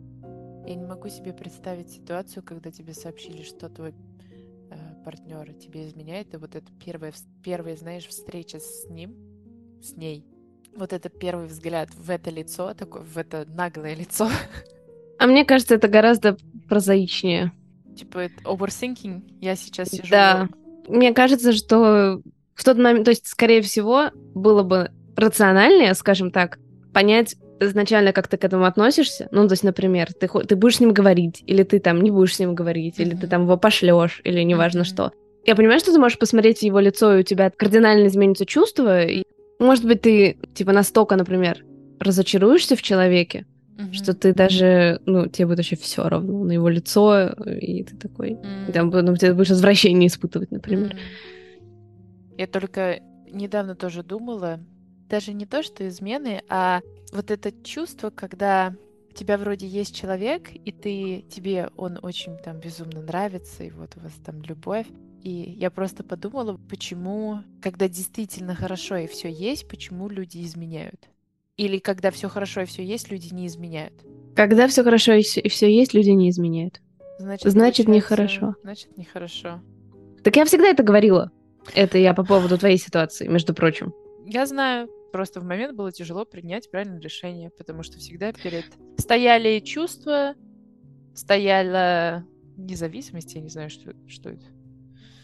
Я 0.66 0.74
не 0.74 0.86
могу 0.86 1.08
себе 1.10 1.32
представить 1.32 1.92
ситуацию, 1.92 2.42
когда 2.44 2.72
тебе 2.72 2.94
сообщили, 2.94 3.44
что 3.44 3.70
твой 3.70 3.94
партнер 5.06 5.54
тебе 5.54 5.86
изменяет, 5.86 6.34
и 6.34 6.38
вот 6.38 6.56
это 6.56 6.66
первая, 6.84 7.14
первая, 7.44 7.76
знаешь, 7.76 8.08
встреча 8.08 8.58
с 8.60 8.90
ним, 8.90 9.14
с 9.84 9.96
ней, 9.96 10.26
вот 10.76 10.92
это 10.92 11.10
первый 11.10 11.46
взгляд 11.46 11.90
в 11.96 12.10
это 12.10 12.32
лицо, 12.32 12.74
такое, 12.74 13.04
в 13.04 13.16
это 13.16 13.46
наглое 13.48 13.94
лицо, 13.94 14.28
А 15.20 15.28
мне 15.28 15.46
кажется, 15.46 15.76
это 15.76 15.88
гораздо 15.88 16.38
прозаичнее. 16.68 17.52
типа 17.96 18.18
это 18.18 18.42
overthinking, 18.44 19.22
я 19.40 19.56
сейчас 19.56 19.90
сижу... 19.90 20.10
Да. 20.10 20.50
Мне 20.88 21.14
кажется, 21.14 21.54
что 21.54 22.22
в 22.56 22.64
тот 22.64 22.78
момент, 22.78 23.06
то 23.06 23.12
есть, 23.12 23.28
скорее 23.28 23.62
всего, 23.62 24.10
было 24.34 24.64
бы 24.64 24.92
рациональнее, 25.16 25.94
скажем 25.94 26.32
так, 26.32 26.60
понять 26.94 27.36
изначально, 27.60 28.12
как 28.12 28.28
ты 28.28 28.38
к 28.38 28.44
этому 28.44 28.66
относишься. 28.66 29.28
Ну, 29.32 29.48
то 29.48 29.54
есть, 29.54 29.64
например, 29.64 30.10
ты, 30.14 30.28
ты 30.28 30.56
будешь 30.56 30.78
с 30.78 30.80
ним 30.80 30.92
говорить, 30.94 31.44
или 31.46 31.64
ты 31.64 31.80
там 31.80 32.02
не 32.02 32.12
будешь 32.12 32.36
с 32.36 32.40
ним 32.40 32.54
говорить, 32.54 33.00
или 33.00 33.16
ты 33.16 33.28
там 33.28 33.44
его 33.44 33.58
пошлешь, 33.58 34.22
или 34.24 34.42
неважно 34.42 34.82
Мгм. 34.82 34.86
что. 34.86 35.12
Я 35.46 35.56
понимаю, 35.56 35.80
что 35.80 35.94
ты 35.94 36.00
можешь 36.00 36.18
посмотреть 36.18 36.64
его 36.64 36.80
лицо, 36.80 37.16
и 37.16 37.20
у 37.20 37.24
тебя 37.24 37.50
кардинально 37.50 38.08
изменится 38.08 38.46
чувство. 38.46 39.06
И, 39.06 39.24
может 39.60 39.86
быть, 39.86 40.02
ты, 40.02 40.38
типа, 40.54 40.72
настолько, 40.74 41.16
например, 41.16 41.64
разочаруешься 42.00 42.76
в 42.76 42.82
человеке, 42.82 43.46
Мгм. 43.78 43.94
что 43.94 44.14
ты 44.14 44.34
даже, 44.34 45.02
ну, 45.06 45.28
тебе 45.28 45.48
будет 45.48 45.58
вообще 45.60 45.76
все 45.76 46.08
равно 46.08 46.44
на 46.46 46.52
его 46.54 46.70
лицо, 46.70 47.30
и 47.30 47.84
ты 47.84 47.98
такой, 47.98 48.32
М. 48.32 48.72
там, 48.74 48.90
ну, 48.90 49.16
ты 49.16 49.34
будешь 49.34 49.50
возвращение 49.50 50.08
испытывать, 50.08 50.52
например. 50.52 50.94
М. 50.94 51.00
Я 52.38 52.48
только 52.48 53.00
недавно 53.32 53.76
тоже 53.76 54.04
думала, 54.04 54.60
даже 55.10 55.34
не 55.34 55.46
то, 55.46 55.64
что 55.64 55.88
измены, 55.88 56.42
а 56.50 56.82
вот 57.14 57.32
это 57.32 57.52
чувство, 57.64 58.10
когда 58.10 58.74
у 59.10 59.14
тебя 59.14 59.38
вроде 59.38 59.68
есть 59.68 59.96
человек, 59.96 60.50
и 60.54 60.72
ты 60.72 61.24
тебе 61.30 61.70
он 61.78 62.00
очень 62.02 62.38
там 62.38 62.60
безумно 62.60 63.02
нравится, 63.02 63.64
и 63.64 63.72
вот 63.72 63.96
у 63.96 64.02
вас 64.02 64.14
там 64.26 64.42
любовь. 64.42 64.88
И 65.24 65.56
я 65.58 65.72
просто 65.72 66.04
подумала, 66.04 66.58
почему, 66.70 67.40
когда 67.62 67.88
действительно 67.88 68.54
хорошо 68.56 68.98
и 68.98 69.08
все 69.08 69.30
есть, 69.30 69.68
почему 69.68 70.08
люди 70.10 70.44
изменяют? 70.44 71.10
Или 71.58 71.80
когда 71.80 72.12
все 72.12 72.28
хорошо 72.28 72.62
и 72.62 72.66
все 72.66 72.84
есть, 72.84 73.10
люди 73.10 73.34
не 73.34 73.48
изменяют? 73.48 73.94
Когда 74.36 74.68
все 74.68 74.84
хорошо 74.84 75.14
и 75.14 75.22
все 75.22 75.74
есть, 75.74 75.94
люди 75.94 76.10
не 76.10 76.30
изменяют. 76.30 76.82
Значит, 77.18 77.52
Значит, 77.52 77.88
нехорошо. 77.88 78.56
Значит, 78.62 78.98
нехорошо. 78.98 79.62
Так 80.24 80.36
я 80.36 80.44
всегда 80.46 80.68
это 80.68 80.84
говорила. 80.84 81.32
Это 81.74 81.98
я 81.98 82.14
по 82.14 82.26
поводу 82.26 82.58
твоей 82.58 82.78
ситуации, 82.78 83.28
между 83.28 83.54
прочим. 83.54 83.94
Я 84.26 84.46
знаю, 84.46 84.90
просто 85.14 85.40
в 85.40 85.46
момент 85.46 85.76
было 85.76 85.92
тяжело 85.92 86.26
принять 86.26 86.70
правильное 86.70 87.00
решение, 87.00 87.50
потому 87.58 87.84
что 87.84 88.00
всегда 88.00 88.34
перед 88.34 88.66
стояли 88.98 89.60
чувства, 89.60 90.36
стояла 91.16 92.26
независимость, 92.58 93.34
я 93.34 93.42
не 93.42 93.50
знаю, 93.50 93.70
что, 93.70 93.94
что 94.08 94.32
это. 94.32 94.46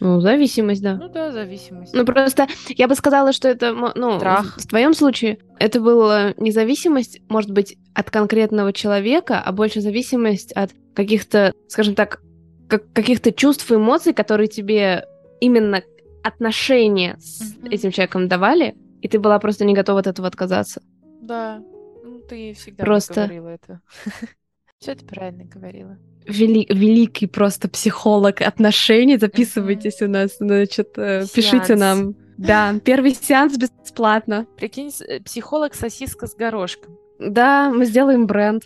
Ну, 0.04 0.20
зависимость, 0.20 0.82
да. 0.82 0.96
Ну 0.96 1.08
да, 1.08 1.30
зависимость. 1.30 1.94
Ну, 1.94 2.04
просто 2.04 2.48
я 2.70 2.88
бы 2.88 2.94
сказала, 2.96 3.32
что 3.32 3.46
это, 3.48 3.72
ну, 3.94 4.18
Страх. 4.18 4.56
в 4.58 4.66
твоем 4.66 4.94
случае 4.94 5.38
это 5.60 5.80
была 5.80 6.34
независимость, 6.38 7.20
может 7.28 7.52
быть, 7.52 7.76
от 7.94 8.10
конкретного 8.10 8.72
человека, 8.72 9.40
а 9.40 9.52
больше 9.52 9.80
зависимость 9.80 10.50
от 10.52 10.70
каких-то, 10.94 11.52
скажем 11.68 11.94
так, 11.94 12.20
как- 12.68 12.92
каких-то 12.92 13.30
чувств 13.32 13.70
и 13.70 13.76
эмоций, 13.76 14.12
которые 14.12 14.48
тебе 14.48 15.04
именно 15.40 15.82
отношения 16.24 17.16
с 17.20 17.54
Мгм. 17.56 17.66
этим 17.70 17.90
человеком 17.92 18.28
давали, 18.28 18.74
и 19.02 19.08
ты 19.08 19.20
была 19.20 19.38
просто 19.38 19.64
не 19.64 19.74
готова 19.74 20.00
от 20.00 20.06
этого 20.08 20.26
отказаться. 20.26 20.82
Да, 21.20 21.62
ну 22.04 22.20
ты 22.28 22.54
всегда 22.54 22.82
Просто- 22.84 23.14
говорила 23.14 23.48
это. 23.48 23.80
Все 24.80 24.94
ты 24.96 25.04
правильно 25.04 25.44
говорила. 25.44 25.96
Вели- 26.26 26.66
великий 26.72 27.26
просто 27.26 27.68
психолог 27.68 28.40
отношений. 28.40 29.18
Записывайтесь 29.18 30.02
у 30.02 30.08
нас, 30.08 30.36
значит, 30.38 30.96
э, 30.96 31.24
пишите 31.34 31.66
Сеанс. 31.66 31.80
нам. 31.80 32.14
Да, 32.38 32.74
первый 32.84 33.14
сеанс 33.14 33.56
бесплатно. 33.56 34.46
Прикинь, 34.56 34.90
э, 35.08 35.20
психолог 35.20 35.74
сосиска 35.74 36.26
с 36.26 36.34
горошком. 36.34 36.96
Да, 37.18 37.70
мы 37.70 37.84
сделаем 37.86 38.26
бренд. 38.26 38.64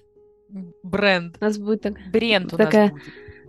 Бренд. 0.83 1.37
У 1.41 1.45
нас 1.45 1.59
будет 1.59 1.83
так... 1.83 1.95
Бренд 2.13 2.53
у 2.53 2.57
Такая- 2.57 2.85
нас 2.85 2.93
будет. 2.93 3.03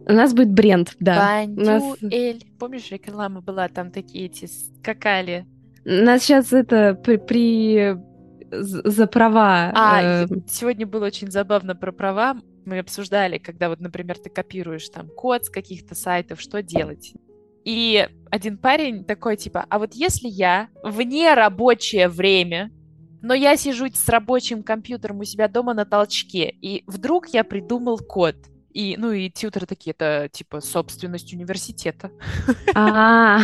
У 0.10 0.14
нас 0.14 0.34
будет 0.34 0.52
бренд, 0.54 0.96
да. 1.02 1.44
У 1.46 1.50
нас, 1.62 1.84
Бандюэль. 2.02 2.44
Помнишь, 2.60 2.92
реклама 2.92 3.42
была, 3.42 3.68
там 3.68 3.92
такие 3.92 4.26
эти 4.28 4.46
скакали. 4.46 5.46
нас 5.86 6.24
сейчас 6.24 6.54
это 6.54 6.94
при, 6.96 7.18
при- 7.18 7.98
за 8.52 9.08
права. 9.08 9.72
А, 9.76 10.24
э, 10.24 10.28
сегодня 10.50 10.88
было 10.88 11.06
очень 11.08 11.30
забавно 11.30 11.76
про 11.76 11.92
права. 11.92 12.38
Мы 12.68 12.80
обсуждали, 12.80 13.38
когда 13.38 13.70
вот, 13.70 13.80
например, 13.80 14.18
ты 14.20 14.30
копируешь 14.30 14.90
там 14.90 15.08
код 15.08 15.46
с 15.46 15.50
каких-то 15.50 15.96
сайтов, 15.96 16.42
что 16.42 16.62
делать. 16.62 17.14
И 17.64 18.06
один 18.30 18.58
парень 18.58 19.06
такой, 19.06 19.38
типа, 19.38 19.66
а 19.70 19.80
вот 19.80 19.94
если 19.94 20.28
я 20.28 20.68
вне 20.84 21.34
рабочее 21.34 22.10
время 22.10 22.70
Но 23.22 23.34
я 23.34 23.56
сижу 23.56 23.88
с 23.88 24.10
рабочим 24.10 24.64
компьютером 24.64 25.20
у 25.20 25.24
себя 25.24 25.48
дома 25.48 25.74
на 25.74 25.86
толчке, 25.86 26.50
и 26.62 26.84
вдруг 26.88 27.30
я 27.30 27.46
придумал 27.46 28.00
код. 28.00 28.36
И, 28.74 28.98
ну, 28.98 29.12
и 29.14 29.30
тьютеры 29.30 29.66
такие, 29.66 29.92
это, 29.92 30.30
типа, 30.30 30.60
собственность 30.60 31.34
университета. 31.34 32.12
А, 32.76 33.40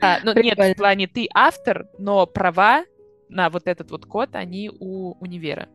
ну, 0.22 0.34
нет, 0.34 0.58
в 0.58 0.74
плане 0.74 1.06
ты 1.06 1.28
автор, 1.34 1.86
но 1.98 2.26
права 2.26 2.84
на 3.30 3.48
вот 3.48 3.66
этот 3.66 3.90
вот 3.90 4.04
код, 4.04 4.30
они 4.34 4.70
у 4.70 5.14
универа. 5.18 5.68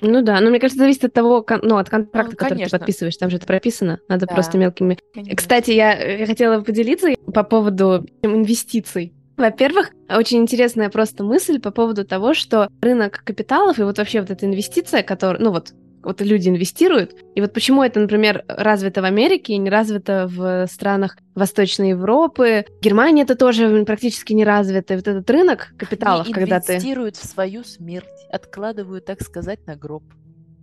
Ну 0.00 0.22
да, 0.22 0.40
но 0.40 0.50
мне 0.50 0.58
кажется, 0.58 0.80
зависит 0.82 1.04
от 1.04 1.12
того, 1.12 1.44
ну, 1.62 1.76
от 1.76 1.88
контракта, 1.90 2.30
Ну, 2.32 2.36
который 2.36 2.48
ты 2.50 2.54
конечно. 2.56 2.78
подписываешь, 2.78 3.16
там 3.16 3.30
же 3.30 3.36
это 3.36 3.46
прописано, 3.46 3.98
надо 4.08 4.26
Да. 4.26 4.34
просто 4.34 4.58
мелкими 4.58 4.98
Кстати, 5.34 5.70
я, 5.72 5.92
я 5.92 6.26
хотела 6.26 6.60
поделиться 6.62 7.08
по 7.32 7.42
поводу 7.42 8.06
инвестиций. 8.22 9.12
Во-первых, 9.36 9.92
очень 10.10 10.38
интересная 10.42 10.90
просто 10.90 11.24
мысль 11.24 11.60
по 11.60 11.70
поводу 11.70 12.04
того, 12.04 12.34
что 12.34 12.68
рынок 12.82 13.22
капиталов 13.24 13.78
и 13.78 13.82
вот 13.82 13.96
вообще 13.96 14.20
вот 14.20 14.30
эта 14.30 14.44
инвестиция, 14.44 15.02
которая, 15.02 15.40
ну 15.42 15.50
вот, 15.50 15.72
вот 16.02 16.20
люди 16.20 16.48
инвестируют, 16.48 17.14
и 17.34 17.40
вот 17.40 17.52
почему 17.52 17.82
это, 17.82 18.00
например, 18.00 18.44
развито 18.48 19.02
в 19.02 19.04
Америке 19.04 19.54
и 19.54 19.58
не 19.58 19.70
развито 19.70 20.26
в 20.28 20.66
странах 20.66 21.16
Восточной 21.34 21.90
Европы. 21.90 22.64
Германия 22.80 23.22
это 23.22 23.34
тоже 23.34 23.84
практически 23.84 24.32
не 24.32 24.44
развито. 24.44 24.94
И 24.94 24.96
вот 24.96 25.08
этот 25.08 25.28
рынок 25.30 25.72
капиталов, 25.76 26.26
Они 26.26 26.34
когда 26.34 26.60
ты... 26.60 26.74
инвестируют 26.74 27.16
в 27.16 27.26
свою 27.26 27.64
смерть, 27.64 28.06
откладывают, 28.30 29.04
так 29.04 29.22
сказать, 29.22 29.66
на 29.66 29.76
гроб. 29.76 30.04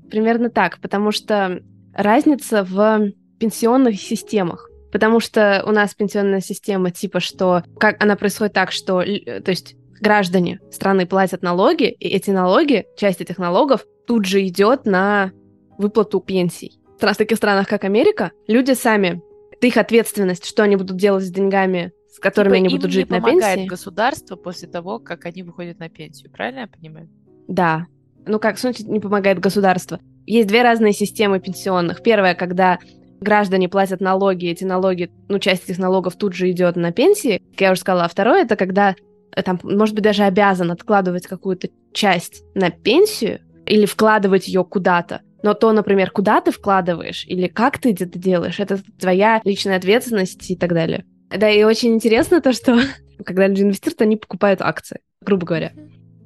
Примерно 0.10 0.50
так, 0.50 0.80
потому 0.80 1.12
что 1.12 1.62
разница 1.94 2.64
в 2.64 3.12
пенсионных 3.40 4.00
системах. 4.00 4.70
Потому 4.92 5.20
что 5.20 5.64
у 5.68 5.72
нас 5.72 5.94
пенсионная 5.94 6.40
система 6.40 6.92
типа, 6.92 7.20
что 7.20 7.64
как 7.78 8.02
она 8.02 8.16
происходит 8.16 8.54
так, 8.54 8.72
что, 8.72 9.02
то 9.02 9.52
есть 9.52 9.76
граждане 10.02 10.60
страны 10.72 11.06
платят 11.06 11.42
налоги, 11.42 11.90
и 11.90 12.08
эти 12.08 12.32
налоги, 12.32 12.86
часть 12.98 13.22
этих 13.22 13.38
налогов 13.38 13.86
тут 14.06 14.26
же 14.26 14.46
идет 14.46 14.86
на 14.86 15.32
выплату 15.78 16.20
пенсий. 16.20 16.80
В 17.00 17.16
таких 17.16 17.38
странах, 17.38 17.68
как 17.68 17.84
Америка, 17.84 18.32
люди 18.48 18.74
сами, 18.74 19.22
это 19.52 19.68
их 19.68 19.78
ответственность, 19.78 20.46
что 20.46 20.64
они 20.64 20.76
будут 20.76 20.98
делать 20.98 21.26
с 21.26 21.30
деньгами, 21.30 21.92
с 22.12 22.20
которыми 22.20 22.56
Типа 22.56 22.66
они 22.66 22.76
будут 22.76 22.92
жить 22.92 23.10
на 23.10 23.22
помогает 23.22 23.56
пенсии. 23.56 23.70
государство 23.70 24.36
после 24.36 24.68
того, 24.68 25.00
как 25.00 25.26
они 25.26 25.44
выходят 25.44 25.80
на 25.80 25.90
пенсию. 25.90 26.32
Правильно 26.32 26.62
я 26.62 26.68
понимаю? 26.68 27.10
Да. 27.48 27.86
Ну 28.26 28.40
как, 28.40 28.58
смысле, 28.58 28.86
не 28.88 29.00
помогает 29.00 29.40
государство? 29.40 30.00
Есть 30.26 30.48
две 30.48 30.64
разные 30.64 30.94
системы 30.94 31.40
пенсионных. 31.40 32.02
Первая, 32.02 32.36
когда 32.36 32.80
граждане 33.20 33.70
платят 33.70 34.02
налоги, 34.02 34.48
эти 34.48 34.64
налоги, 34.64 35.10
ну, 35.28 35.40
часть 35.40 35.66
этих 35.66 35.78
налогов 35.80 36.16
тут 36.16 36.34
же 36.34 36.50
идет 36.52 36.76
на 36.76 36.92
пенсии, 36.92 37.42
как 37.52 37.62
я 37.62 37.72
уже 37.72 37.82
сказала. 37.82 38.06
А 38.06 38.10
второе, 38.10 38.44
это 38.44 38.56
когда 38.56 38.96
там, 39.32 39.60
может 39.64 39.96
быть, 39.96 40.04
даже 40.04 40.24
обязан 40.24 40.72
откладывать 40.72 41.28
какую-то 41.28 41.70
часть 41.94 42.44
на 42.56 42.70
пенсию 42.70 43.42
или 43.66 43.86
вкладывать 43.86 44.48
ее 44.48 44.64
куда-то. 44.64 45.22
Но 45.44 45.54
то, 45.54 45.72
например, 45.72 46.12
куда 46.12 46.42
ты 46.42 46.52
вкладываешь 46.52 47.26
или 47.28 47.48
как 47.48 47.78
ты 47.78 47.92
это 47.92 48.06
делаешь, 48.06 48.60
это 48.60 48.80
твоя 49.00 49.42
личная 49.44 49.78
ответственность 49.78 50.50
и 50.50 50.56
так 50.56 50.74
далее. 50.74 51.06
Да, 51.30 51.50
и 51.50 51.64
очень 51.64 51.94
интересно 51.94 52.42
то, 52.42 52.54
что 52.54 52.80
когда 53.26 53.48
люди 53.48 53.64
инвестируют, 53.64 54.02
они 54.02 54.16
покупают 54.16 54.62
акции, 54.62 55.00
грубо 55.22 55.46
говоря 55.46 55.72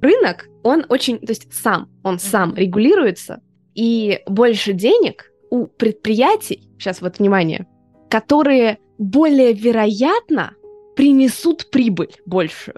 рынок, 0.01 0.49
он 0.63 0.85
очень, 0.89 1.19
то 1.19 1.29
есть 1.29 1.53
сам, 1.53 1.89
он 2.03 2.19
сам 2.19 2.55
регулируется, 2.55 3.41
и 3.73 4.19
больше 4.27 4.73
денег 4.73 5.31
у 5.49 5.67
предприятий, 5.67 6.69
сейчас 6.77 7.01
вот 7.01 7.19
внимание, 7.19 7.67
которые 8.09 8.79
более 8.97 9.53
вероятно 9.53 10.53
принесут 10.95 11.69
прибыль 11.71 12.15
большую. 12.25 12.77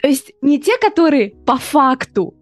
То 0.00 0.08
есть 0.08 0.32
не 0.42 0.60
те, 0.60 0.72
которые 0.78 1.30
по 1.46 1.56
факту 1.56 2.34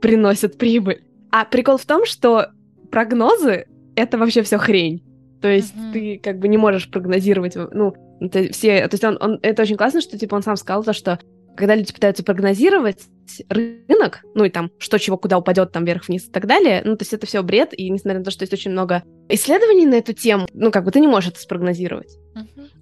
приносят 0.00 0.58
прибыль, 0.58 1.02
а 1.30 1.44
прикол 1.44 1.76
в 1.78 1.86
том, 1.86 2.04
что 2.06 2.48
прогнозы— 2.90 3.66
это 3.96 4.18
вообще 4.18 4.42
все 4.42 4.58
хрень. 4.58 5.02
То 5.40 5.48
есть 5.48 5.74
Мгм. 5.74 5.92
ты 5.92 6.20
как 6.22 6.38
бы 6.38 6.48
не 6.48 6.56
можешь 6.56 6.90
прогнозировать, 6.90 7.54
ну, 7.72 7.94
это 8.20 8.52
все, 8.52 8.86
то 8.88 8.94
есть 8.94 9.04
он, 9.04 9.18
он- 9.20 9.38
это 9.42 9.62
очень 9.62 9.76
классно, 9.76 10.00
что 10.00 10.18
типа 10.18 10.36
он 10.36 10.42
сам 10.42 10.56
сказал 10.56 10.84
то, 10.84 10.92
что 10.92 11.18
когда 11.56 11.74
люди 11.76 11.92
пытаются 11.92 12.24
прогнозировать 12.24 13.02
рынок, 13.48 14.22
ну 14.34 14.44
и 14.44 14.50
там 14.50 14.70
что 14.78 14.98
чего 14.98 15.16
куда 15.18 15.38
упадет, 15.38 15.70
там 15.72 15.84
вверх-вниз 15.84 16.28
и 16.28 16.30
так 16.30 16.46
далее, 16.46 16.82
ну 16.84 16.96
то 16.96 17.02
есть 17.02 17.12
это 17.12 17.26
все 17.26 17.42
бред, 17.42 17.70
и 17.78 17.90
несмотря 17.90 18.18
на 18.20 18.24
то, 18.24 18.30
что 18.30 18.42
есть 18.42 18.52
очень 18.52 18.70
много 18.70 19.02
исследований 19.28 19.86
на 19.86 19.94
эту 19.96 20.12
тему, 20.14 20.46
ну 20.52 20.70
как 20.70 20.84
бы 20.84 20.90
ты 20.90 21.00
не 21.00 21.06
можешь 21.08 21.30
это 21.30 21.40
спрогнозировать. 21.40 22.16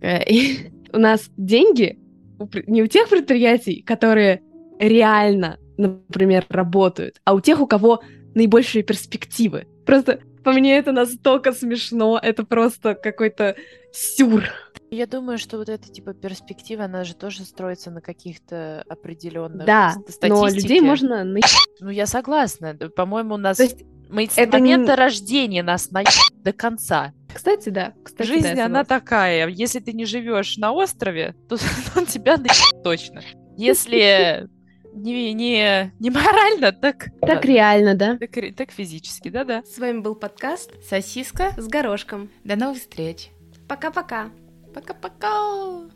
Э, 0.01 0.23
И 0.25 0.71
у 0.93 0.99
нас 0.99 1.29
деньги 1.37 1.99
не 2.67 2.83
у 2.83 2.87
тех 2.87 3.09
предприятий, 3.09 3.83
которые 3.83 4.43
реально, 4.79 5.59
например, 5.77 6.47
работают, 6.49 7.21
а 7.25 7.35
у 7.35 7.41
тех, 7.41 7.61
у 7.61 7.67
кого 7.67 8.03
наибольшие 8.35 8.83
перспективы. 8.83 9.67
Просто 9.87 10.21
по 10.45 10.53
мне 10.53 10.77
это 10.77 10.93
настолько 10.93 11.53
смешно, 11.53 12.19
это 12.23 12.45
просто 12.45 12.95
какой-то 12.95 13.57
сюр. 13.93 14.45
Я 14.91 15.07
думаю, 15.07 15.39
что 15.39 15.57
вот 15.57 15.69
эта 15.69 15.89
типа 15.91 16.13
перспектива, 16.13 16.85
она 16.85 17.05
же 17.05 17.15
тоже 17.15 17.45
строится 17.45 17.91
на 17.91 18.01
каких-то 18.01 18.85
определенных 18.89 19.67
Да, 19.67 19.93
ст- 20.07 20.23
но 20.29 20.37
статистике. 20.49 20.63
людей 20.75 20.81
можно... 20.81 21.25
Ну, 21.81 21.89
я 21.89 22.07
согласна. 22.07 22.75
По-моему, 22.75 23.35
у 23.35 23.39
нас 23.39 23.57
То 23.57 23.63
есть, 23.63 23.85
мы 24.13 24.27
с 24.27 24.37
это 24.37 24.61
не- 24.61 24.75
момента 24.75 24.95
рождения 24.95 25.63
нас 25.63 25.91
на 25.91 26.05
до 26.37 26.53
конца. 26.53 27.13
кстати, 27.35 27.71
да. 27.71 27.95
Кстати, 28.05 28.29
да, 28.29 28.35
Жизнь, 28.35 28.57
я 28.59 28.67
она 28.67 28.85
такая. 28.85 29.49
Если 29.49 29.81
ты 29.81 29.93
не 29.93 30.05
живешь 30.05 30.59
на 30.59 30.73
острове, 30.73 31.35
то 31.49 31.57
он 31.97 32.07
тебя 32.07 32.37
на 32.37 32.49
точно. 32.85 33.23
Если 33.57 34.49
не, 34.95 35.33
не, 35.33 35.93
не 35.99 36.11
морально, 36.11 36.73
так... 36.73 37.07
Так 37.21 37.45
реально, 37.45 37.95
да? 37.95 38.19
Так, 38.19 38.31
так 38.57 38.71
физически, 38.71 39.31
да-да. 39.31 39.63
С 39.65 39.79
вами 39.79 40.01
был 40.01 40.15
подкаст 40.15 40.71
Сосиска. 40.89 41.53
с 41.57 41.67
горошком. 41.67 42.31
До 42.45 42.57
новых 42.57 42.79
встреч. 42.79 43.31
Пока-пока. 43.69 44.29
Пока-пока. 44.75 45.89